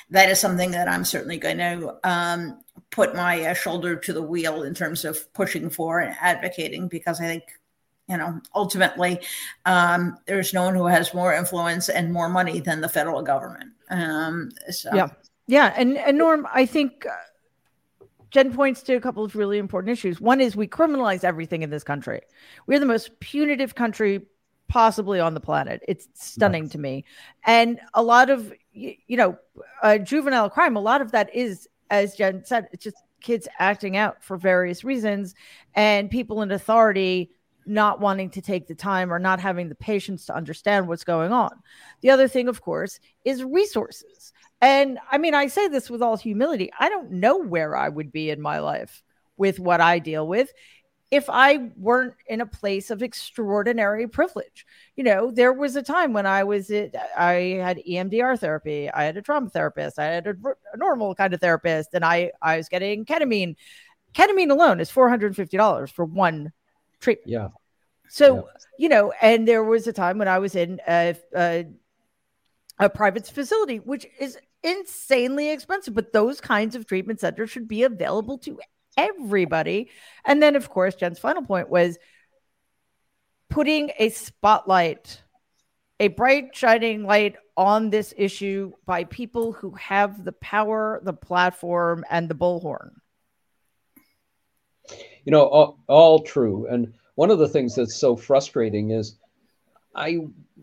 [0.10, 2.62] that is something that I'm certainly going to um,
[2.92, 7.20] put my uh, shoulder to the wheel in terms of pushing for and advocating because
[7.20, 7.44] I think
[8.10, 9.20] you know ultimately
[9.66, 13.72] um, there's no one who has more influence and more money than the federal government.
[13.90, 14.90] Um, so.
[14.94, 15.10] Yeah,
[15.48, 17.06] yeah, and and Norm, I think.
[17.06, 17.16] Uh,
[18.32, 20.20] Jen points to a couple of really important issues.
[20.20, 22.20] One is we criminalize everything in this country.
[22.66, 24.26] We're the most punitive country
[24.68, 25.84] possibly on the planet.
[25.88, 27.06] It's stunning to me.
[27.46, 29.38] And a lot of, you, you know,
[29.84, 33.98] uh, juvenile crime, a lot of that is, as Jen said, it's just kids acting
[33.98, 35.36] out for various reasons
[35.76, 37.30] and people in authority
[37.66, 41.32] not wanting to take the time or not having the patience to understand what's going
[41.32, 41.52] on.
[42.02, 44.34] The other thing, of course, is resources.
[44.62, 46.72] And I mean, I say this with all humility.
[46.80, 49.04] I don't know where I would be in my life
[49.38, 50.52] with what I deal with
[51.14, 54.66] if I weren't in a place of extraordinary privilege.
[54.96, 59.04] You know, there was a time when I was at, I had EMDR therapy, I
[59.04, 60.36] had a trauma therapist, I had a,
[60.74, 63.58] a normal kind of therapist, and I I was getting ketamine.
[64.16, 66.52] Ketamine alone is four hundred and fifty dollars for one
[67.04, 67.30] treatment.
[67.30, 67.48] Yeah.
[68.10, 68.42] So yeah.
[68.78, 71.66] you know, and there was a time when I was in a, a
[72.80, 75.94] a private facility, which is insanely expensive.
[75.94, 78.60] But those kinds of treatment centers should be available to
[78.98, 79.90] everybody.
[80.26, 81.98] And then, of course, Jen's final point was
[83.50, 85.22] putting a spotlight,
[86.00, 92.04] a bright, shining light on this issue by people who have the power, the platform,
[92.10, 92.92] and the bullhorn.
[95.26, 96.68] You know, all, all true.
[96.68, 99.18] And one of the things that's so frustrating is
[99.96, 100.20] I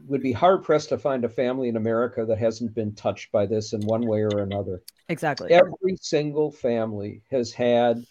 [0.07, 3.47] would be hard pressed to find a family in America that hasn't been touched by
[3.47, 4.83] this in one way or another.
[5.09, 5.53] Exactly.
[5.53, 8.05] Every single family has had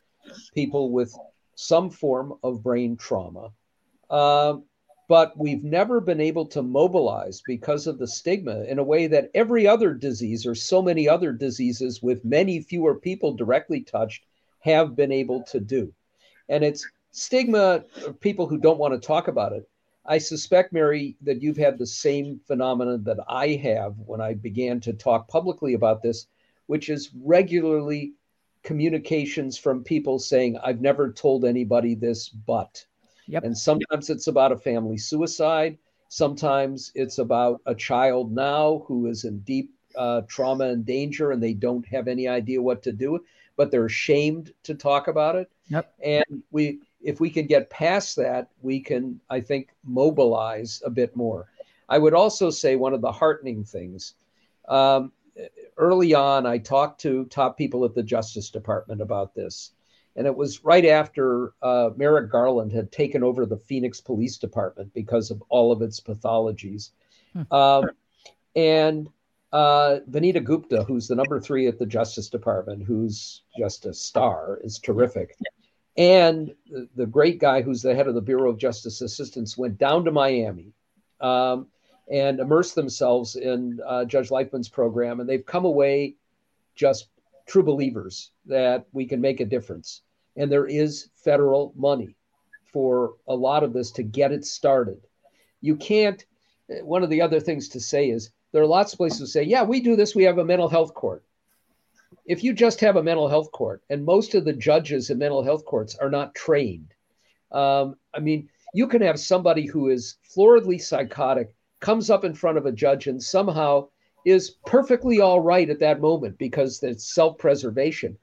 [0.53, 1.13] people with
[1.55, 3.49] some form of brain trauma.
[4.09, 4.57] Uh,
[5.09, 9.31] but we've never been able to mobilize because of the stigma in a way that
[9.33, 14.23] every other disease or so many other diseases with many fewer people directly touched
[14.59, 15.91] have been able to do.
[16.49, 19.69] And it's stigma of people who don't want to talk about it.
[20.05, 24.79] I suspect, Mary, that you've had the same phenomenon that I have when I began
[24.81, 26.27] to talk publicly about this,
[26.65, 28.13] which is regularly
[28.63, 32.83] communications from people saying, I've never told anybody this, but.
[33.27, 33.43] Yep.
[33.43, 35.77] And sometimes it's about a family suicide.
[36.07, 41.41] Sometimes it's about a child now who is in deep uh, trauma and danger and
[41.41, 43.19] they don't have any idea what to do,
[43.59, 45.51] but they're ashamed to talk about it.
[45.67, 45.93] Yep.
[46.01, 51.13] And we, if we can get past that, we can, I think, mobilize a bit
[51.13, 51.49] more.
[51.89, 54.13] I would also say one of the heartening things
[54.69, 55.11] um,
[55.75, 59.73] early on, I talked to top people at the Justice Department about this.
[60.15, 64.93] And it was right after uh, Merrick Garland had taken over the Phoenix Police Department
[64.93, 66.91] because of all of its pathologies.
[67.33, 67.53] Hmm.
[67.53, 67.89] Um,
[68.55, 69.09] and
[69.51, 74.59] uh, Vanita Gupta, who's the number three at the Justice Department, who's just a star,
[74.63, 75.35] is terrific.
[75.97, 76.53] And
[76.95, 80.11] the, great guy who's the head of the Bureau of Justice Assistance went down to
[80.11, 80.73] Miami.
[81.19, 81.67] Um,
[82.09, 86.15] and immersed themselves in uh, Judge Leifman's program, and they've come away
[86.75, 87.09] just
[87.45, 90.01] true believers that we can make a difference.
[90.35, 92.15] And there is federal money
[92.71, 95.01] for a lot of this to get it started.
[95.61, 96.23] You can't,
[96.81, 99.43] one of the other things to say is there are lots of places who say,
[99.43, 101.23] yeah, we do this, we have a mental health court.
[102.25, 105.43] If you just have a mental health court, and most of the judges in mental
[105.43, 106.93] health courts are not trained,
[107.51, 112.57] um, I mean, you can have somebody who is floridly psychotic comes up in front
[112.57, 113.87] of a judge and somehow
[114.25, 118.17] is perfectly all right at that moment because it's self preservation.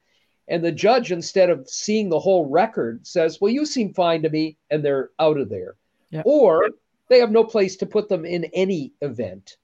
[0.49, 4.31] And the judge, instead of seeing the whole record, says, Well, you seem fine to
[4.31, 5.75] me, and they're out of there.
[6.11, 6.23] Yeah.
[6.25, 6.71] Or
[7.09, 9.57] they have no place to put them in any event.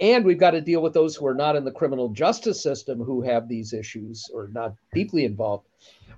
[0.00, 2.98] And we've got to deal with those who are not in the criminal justice system
[2.98, 5.66] who have these issues or not deeply involved.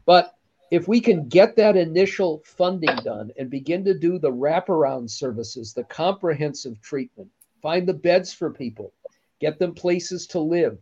[0.07, 0.37] But
[0.71, 5.75] if we can get that initial funding done and begin to do the wraparound services,
[5.75, 7.29] the comprehensive treatment,
[7.61, 8.93] find the beds for people,
[9.41, 10.79] get them places to live,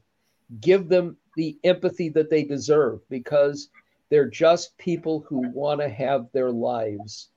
[0.60, 3.70] give them the empathy that they deserve because
[4.10, 7.30] they're just people who want to have their lives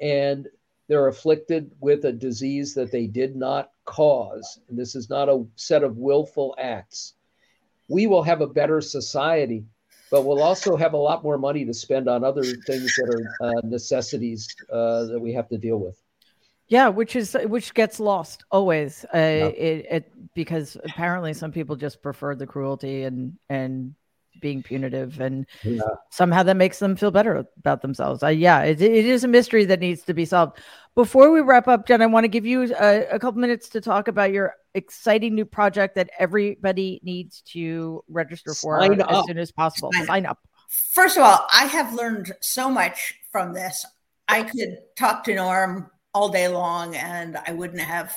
[0.00, 0.46] and
[0.88, 4.60] they're afflicted with a disease that they did not cause.
[4.68, 7.14] And this is not a set of willful acts.
[7.88, 9.64] We will have a better society
[10.10, 13.08] but we'll also have a lot more money to spend on other things that
[13.42, 16.00] are uh, necessities uh, that we have to deal with.
[16.68, 19.46] Yeah, which is which gets lost always, uh, yeah.
[19.46, 23.94] it, it, because apparently some people just prefer the cruelty and and
[24.40, 25.82] being punitive, and yeah.
[26.10, 28.22] somehow that makes them feel better about themselves.
[28.22, 30.58] Uh, yeah, it, it is a mystery that needs to be solved.
[30.94, 33.80] Before we wrap up, Jen, I want to give you a, a couple minutes to
[33.80, 39.26] talk about your exciting new project that everybody needs to register for Sign as up.
[39.26, 39.90] soon as possible.
[39.92, 40.38] Sign, Sign up.
[40.68, 43.84] First of all, I have learned so much from this.
[44.28, 48.14] I could talk to Norm all day long and I wouldn't have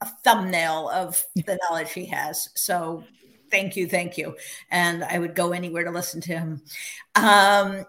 [0.00, 2.48] a thumbnail of the knowledge he has.
[2.54, 3.04] So
[3.50, 4.36] thank you, thank you.
[4.70, 6.62] And I would go anywhere to listen to him.
[7.14, 7.84] Um,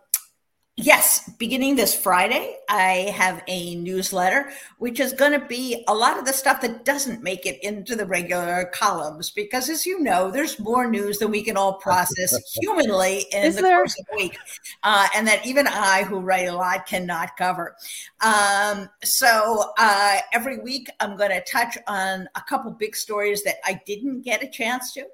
[0.84, 6.18] Yes, beginning this Friday, I have a newsletter, which is going to be a lot
[6.18, 9.30] of the stuff that doesn't make it into the regular columns.
[9.30, 13.58] Because, as you know, there's more news than we can all process humanly in is
[13.58, 13.78] the there?
[13.78, 14.36] course of a week,
[14.82, 17.76] uh, and that even I, who write a lot, cannot cover.
[18.22, 23.58] Um, so, uh, every week, I'm going to touch on a couple big stories that
[23.64, 25.06] I didn't get a chance to.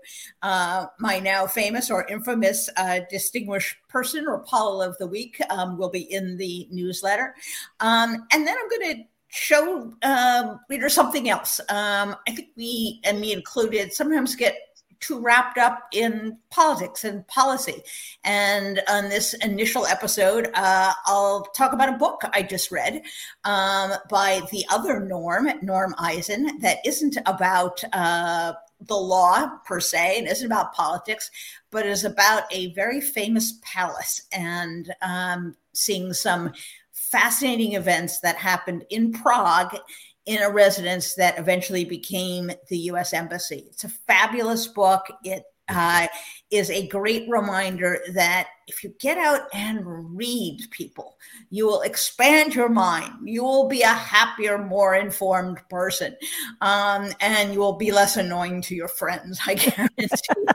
[0.41, 5.77] Uh, my now famous or infamous uh, distinguished person or Paul of the week um,
[5.77, 7.35] will be in the newsletter.
[7.79, 10.59] Um, and then I'm going to show um,
[10.89, 11.59] something else.
[11.69, 14.57] Um, I think we, and me included, sometimes get
[14.99, 17.83] too wrapped up in politics and policy.
[18.23, 23.03] And on this initial episode, uh, I'll talk about a book I just read
[23.43, 30.19] um, by the other Norm, Norm Eisen, that isn't about uh, the law per se
[30.19, 31.31] and isn't about politics,
[31.71, 36.51] but is about a very famous palace and um, seeing some
[36.91, 39.75] fascinating events that happened in Prague
[40.25, 43.65] in a residence that eventually became the US Embassy.
[43.69, 45.05] It's a fabulous book.
[45.23, 46.07] It uh,
[46.51, 49.81] is a great reminder that if you get out and
[50.15, 51.17] read people,
[51.49, 53.13] you will expand your mind.
[53.23, 56.15] You will be a happier, more informed person,
[56.59, 59.39] um, and you will be less annoying to your friends.
[59.47, 60.47] I guarantee.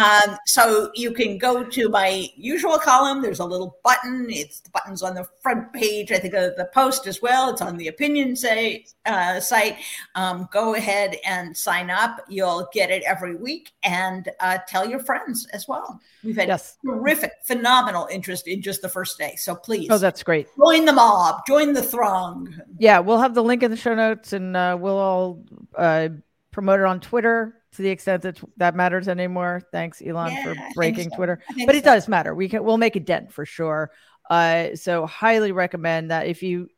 [0.00, 3.22] um, so you can go to my usual column.
[3.22, 4.26] There's a little button.
[4.28, 6.10] It's the buttons on the front page.
[6.10, 7.50] I think of the post as well.
[7.50, 9.76] It's on the opinion say, uh, site.
[10.16, 12.24] Um, go ahead and sign up.
[12.28, 16.00] You'll get it every week, and uh, tell your friends as well.
[16.22, 16.76] We've had yes.
[16.84, 19.34] terrific, phenomenal interest in just the first day.
[19.36, 20.46] So please, oh, that's great.
[20.56, 21.44] Join the mob.
[21.46, 22.54] Join the throng.
[22.78, 25.44] Yeah, we'll have the link in the show notes, and uh, we'll all
[25.76, 26.10] uh,
[26.52, 29.62] promote it on Twitter to the extent that that matters anymore.
[29.72, 31.16] Thanks, Elon, yeah, for breaking so.
[31.16, 31.40] Twitter.
[31.66, 32.34] But it does matter.
[32.34, 33.90] We can we'll make a dent for sure.
[34.30, 36.68] Uh, so highly recommend that if you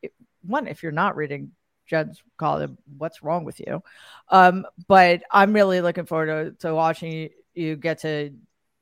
[0.41, 1.51] one if you're not reading
[1.87, 3.83] Jen's column, what's wrong with you?
[4.29, 8.31] Um, but I'm really looking forward to, to watching you, get to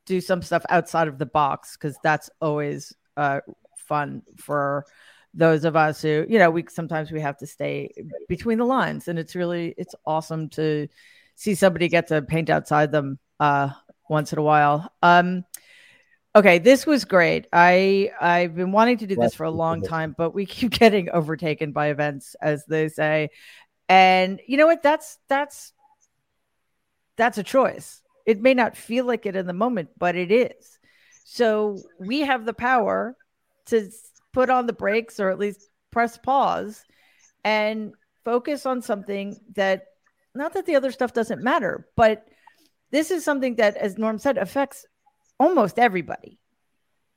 [0.06, 3.40] do some stuff outside of the box because that's always uh,
[3.78, 4.86] fun for
[5.34, 7.90] those of us who you know we sometimes we have to stay
[8.28, 10.88] between the lines and it's really it's awesome to
[11.36, 13.70] see somebody get to paint outside them uh,
[14.10, 14.92] once in a while.
[15.02, 15.46] Um,
[16.36, 17.48] okay, this was great.
[17.52, 21.10] I I've been wanting to do this for a long time, but we keep getting
[21.10, 23.30] overtaken by events, as they say.
[23.90, 24.84] And you know what?
[24.84, 25.74] That's that's
[27.18, 28.02] that's a choice.
[28.26, 30.80] It may not feel like it in the moment, but it is.
[31.26, 33.16] So we have the power
[33.68, 33.90] to
[34.34, 36.84] put on the brakes or at least press pause
[37.44, 37.94] and
[38.24, 39.86] focus on something that
[40.36, 42.28] not that the other stuff doesn't matter, but
[42.92, 44.86] this is something that, as Norm said, affects
[45.40, 46.40] almost everybody.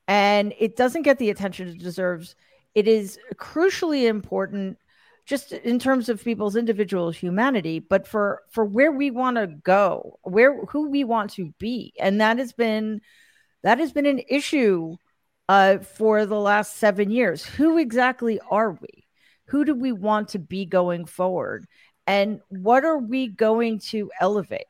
[0.09, 2.37] And it doesn't get the attention it deserves.
[2.75, 4.79] It is crucially important
[5.27, 10.19] just in terms of people's individual humanity, but for for where we want to go,
[10.23, 11.93] where who we want to be.
[12.01, 13.01] And that has been
[13.63, 14.97] that has been an issue
[15.49, 17.45] uh, for the last seven years.
[17.45, 19.07] Who exactly are we?
[19.47, 21.67] Who do we want to be going forward?
[22.07, 24.67] And what are we going to elevate?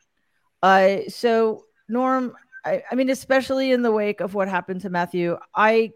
[0.62, 2.34] Uh, so, Norm,
[2.64, 5.92] I, I mean, especially in the wake of what happened to Matthew, I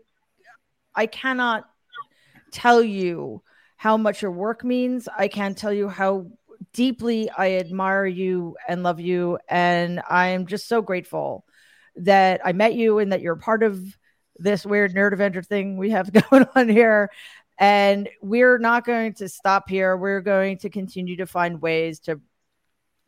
[0.94, 1.64] I cannot
[2.52, 3.42] tell you
[3.80, 5.08] how much your work means.
[5.16, 6.26] I can't tell you how
[6.74, 9.38] deeply I admire you and love you.
[9.48, 11.46] And I am just so grateful
[11.96, 13.82] that I met you and that you're part of
[14.36, 17.10] this weird nerd avenger thing we have going on here.
[17.58, 19.96] And we're not going to stop here.
[19.96, 22.20] We're going to continue to find ways to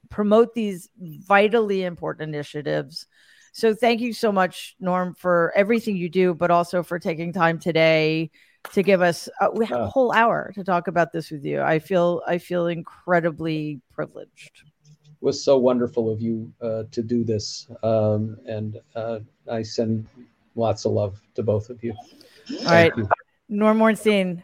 [0.08, 3.04] promote these vitally important initiatives.
[3.52, 7.58] So thank you so much, Norm, for everything you do, but also for taking time
[7.58, 8.30] today
[8.72, 11.60] to give us uh, we have a whole hour to talk about this with you.
[11.60, 14.62] I feel I feel incredibly privileged.
[14.84, 20.06] It was so wonderful of you uh, to do this, um, and uh, I send
[20.54, 21.92] lots of love to both of you.
[21.92, 23.08] All thank right, you.
[23.48, 24.42] Norm Ornstein,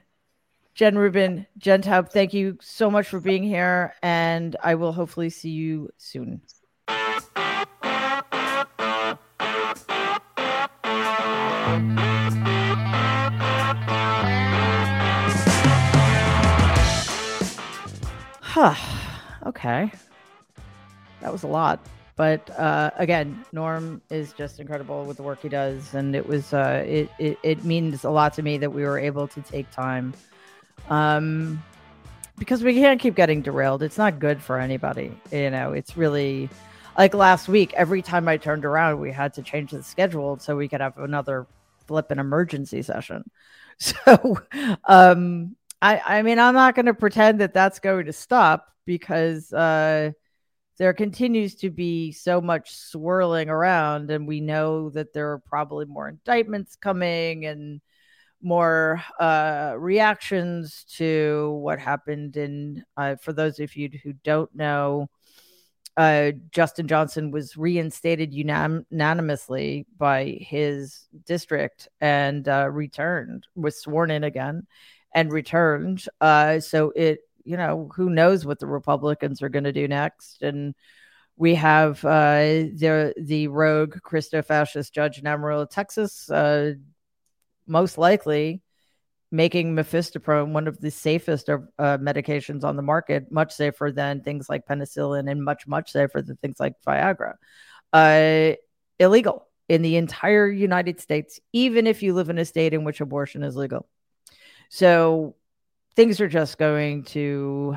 [0.74, 5.30] Jen Rubin, Jen Taub, thank you so much for being here, and I will hopefully
[5.30, 6.40] see you soon.
[18.60, 18.74] Huh.
[19.46, 19.92] okay.
[21.20, 21.78] That was a lot.
[22.16, 26.52] But uh, again, Norm is just incredible with the work he does, and it was
[26.52, 29.70] uh, it, it it means a lot to me that we were able to take
[29.70, 30.12] time,
[30.88, 31.62] um,
[32.36, 33.84] because we can't keep getting derailed.
[33.84, 35.16] It's not good for anybody.
[35.30, 36.50] You know, it's really
[36.98, 37.72] like last week.
[37.74, 40.98] Every time I turned around, we had to change the schedule so we could have
[40.98, 41.46] another
[41.86, 43.30] flip an emergency session.
[43.80, 44.36] So,
[44.88, 49.52] um, I, I mean, I'm not going to pretend that that's going to stop because
[49.52, 50.10] uh,
[50.78, 55.84] there continues to be so much swirling around, and we know that there are probably
[55.84, 57.80] more indictments coming and
[58.40, 62.36] more uh, reactions to what happened.
[62.36, 65.08] And uh, for those of you who don't know,
[65.96, 74.10] uh, Justin Johnson was reinstated unan- unanimously by his district and uh, returned, was sworn
[74.12, 74.66] in again
[75.14, 76.04] and returned.
[76.20, 80.42] Uh, so it, you know, who knows what the Republicans are going to do next?
[80.42, 80.74] And
[81.36, 86.74] we have uh, the the rogue Christo fascist judge in Amarillo, Texas, uh,
[87.66, 88.62] most likely
[89.30, 94.48] making mifepristone one of the safest uh, medications on the market, much safer than things
[94.48, 97.34] like penicillin and much much safer than things like Viagra.
[97.92, 98.54] Uh,
[98.98, 103.00] illegal in the entire United States, even if you live in a state in which
[103.00, 103.86] abortion is legal.
[104.68, 105.36] So
[105.96, 107.76] things are just going to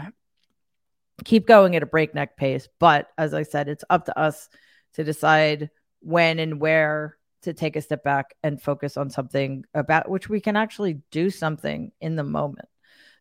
[1.24, 2.68] keep going at a breakneck pace.
[2.80, 4.50] But as I said, it's up to us
[4.94, 5.70] to decide
[6.02, 10.40] when and where to take a step back and focus on something about which we
[10.40, 12.68] can actually do something in the moment.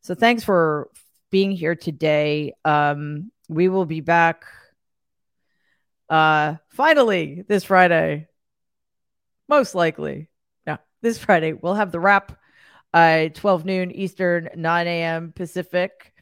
[0.02, 0.90] So thanks for
[1.30, 2.54] being here today.
[2.64, 4.44] Um, we will be back
[6.08, 8.26] uh finally this Friday.
[9.48, 10.28] Most likely.
[10.66, 12.36] Yeah, this Friday we'll have the wrap
[12.93, 15.32] uh, 12 noon Eastern, 9 a.m.
[15.34, 16.12] Pacific.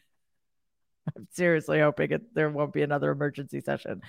[1.16, 4.03] I'm seriously hoping it, there won't be another emergency session.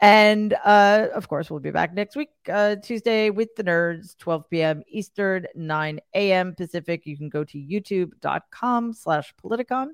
[0.00, 4.50] And uh, of course, we'll be back next week, uh, Tuesday with the nerds, 12
[4.50, 4.82] p.m.
[4.88, 6.54] Eastern, 9 a.m.
[6.54, 7.06] Pacific.
[7.06, 9.88] You can go to youtube.com slash politicon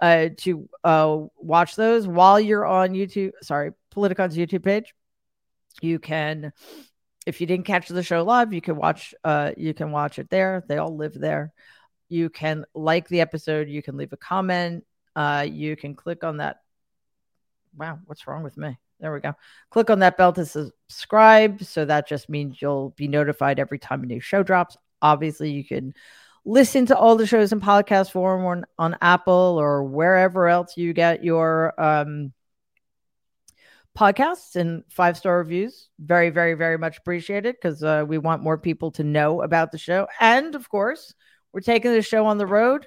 [0.00, 3.32] uh, to uh, watch those while you're on YouTube.
[3.42, 4.94] Sorry, Politicon's YouTube page.
[5.82, 6.52] You can
[7.26, 10.30] if you didn't catch the show live, you can watch uh you can watch it
[10.30, 10.64] there.
[10.68, 11.52] They all live there.
[12.08, 14.84] You can like the episode, you can leave a comment,
[15.16, 16.60] uh you can click on that
[17.76, 18.78] Wow, what's wrong with me?
[18.98, 19.34] There we go.
[19.70, 21.62] Click on that bell to subscribe.
[21.62, 24.76] So that just means you'll be notified every time a new show drops.
[25.00, 25.94] Obviously, you can
[26.44, 30.92] listen to all the shows in podcast form on, on Apple or wherever else you
[30.92, 32.32] get your um,
[33.98, 35.88] podcasts and five star reviews.
[35.98, 39.78] Very, very, very much appreciated because uh, we want more people to know about the
[39.78, 40.06] show.
[40.20, 41.14] And of course,
[41.52, 42.86] we're taking the show on the road.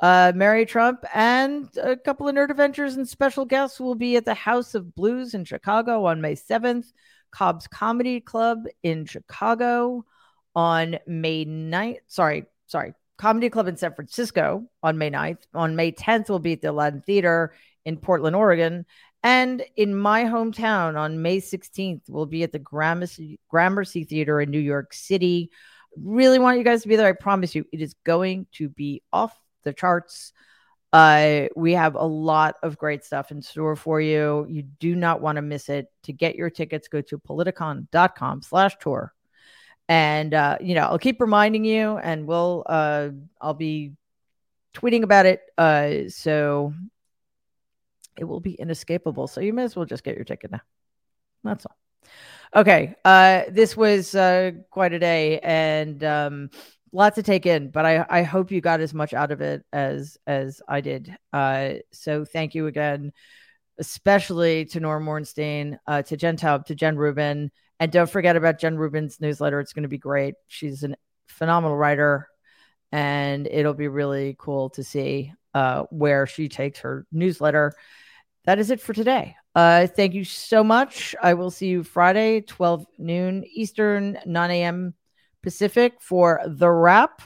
[0.00, 4.24] Uh, Mary Trump and a couple of Nerd Avengers and special guests will be at
[4.24, 6.86] the House of Blues in Chicago on May 7th,
[7.30, 10.06] Cobb's Comedy Club in Chicago
[10.54, 11.98] on May 9th.
[12.06, 12.94] Sorry, sorry.
[13.18, 15.42] Comedy Club in San Francisco on May 9th.
[15.52, 17.52] On May 10th, we'll be at the Aladdin Theater
[17.84, 18.86] in Portland, Oregon
[19.22, 24.50] And in my hometown on May 16th, we'll be at the Gramercy, Gramercy Theater in
[24.50, 25.50] New York City.
[25.96, 27.08] Really want you guys to be there.
[27.08, 30.32] I promise you, it is going to be off the charts.
[30.92, 34.46] Uh, we have a lot of great stuff in store for you.
[34.48, 35.86] You do not want to miss it.
[36.04, 39.12] To get your tickets, go to politicon.com slash tour.
[39.88, 43.10] And, uh, you know, I'll keep reminding you and we'll, uh,
[43.40, 43.92] I'll be
[44.72, 45.42] tweeting about it.
[45.58, 46.72] Uh, so
[48.20, 49.26] it will be inescapable.
[49.26, 50.60] So you may as well just get your ticket now.
[51.42, 51.76] That's all.
[52.54, 52.94] Okay.
[53.04, 56.50] Uh, this was uh, quite a day and um,
[56.92, 59.64] lots to take in, but I, I hope you got as much out of it
[59.72, 61.16] as as I did.
[61.32, 63.12] Uh, so thank you again,
[63.78, 68.58] especially to Norm Ornstein, uh, to Jen Taub, to Jen Rubin, and don't forget about
[68.58, 69.60] Jen Rubin's newsletter.
[69.60, 70.34] It's going to be great.
[70.48, 70.94] She's a
[71.28, 72.28] phenomenal writer,
[72.92, 77.72] and it'll be really cool to see uh, where she takes her newsletter.
[78.44, 79.36] That is it for today.
[79.54, 81.14] Uh, thank you so much.
[81.22, 84.94] I will see you Friday, 12 noon Eastern, 9 a.m.
[85.42, 87.22] Pacific for the wrap.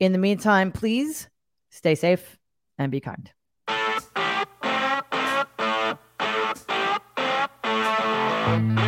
[0.00, 1.28] In the meantime, please
[1.70, 2.38] stay safe
[2.78, 3.30] and be kind.
[8.48, 8.87] You.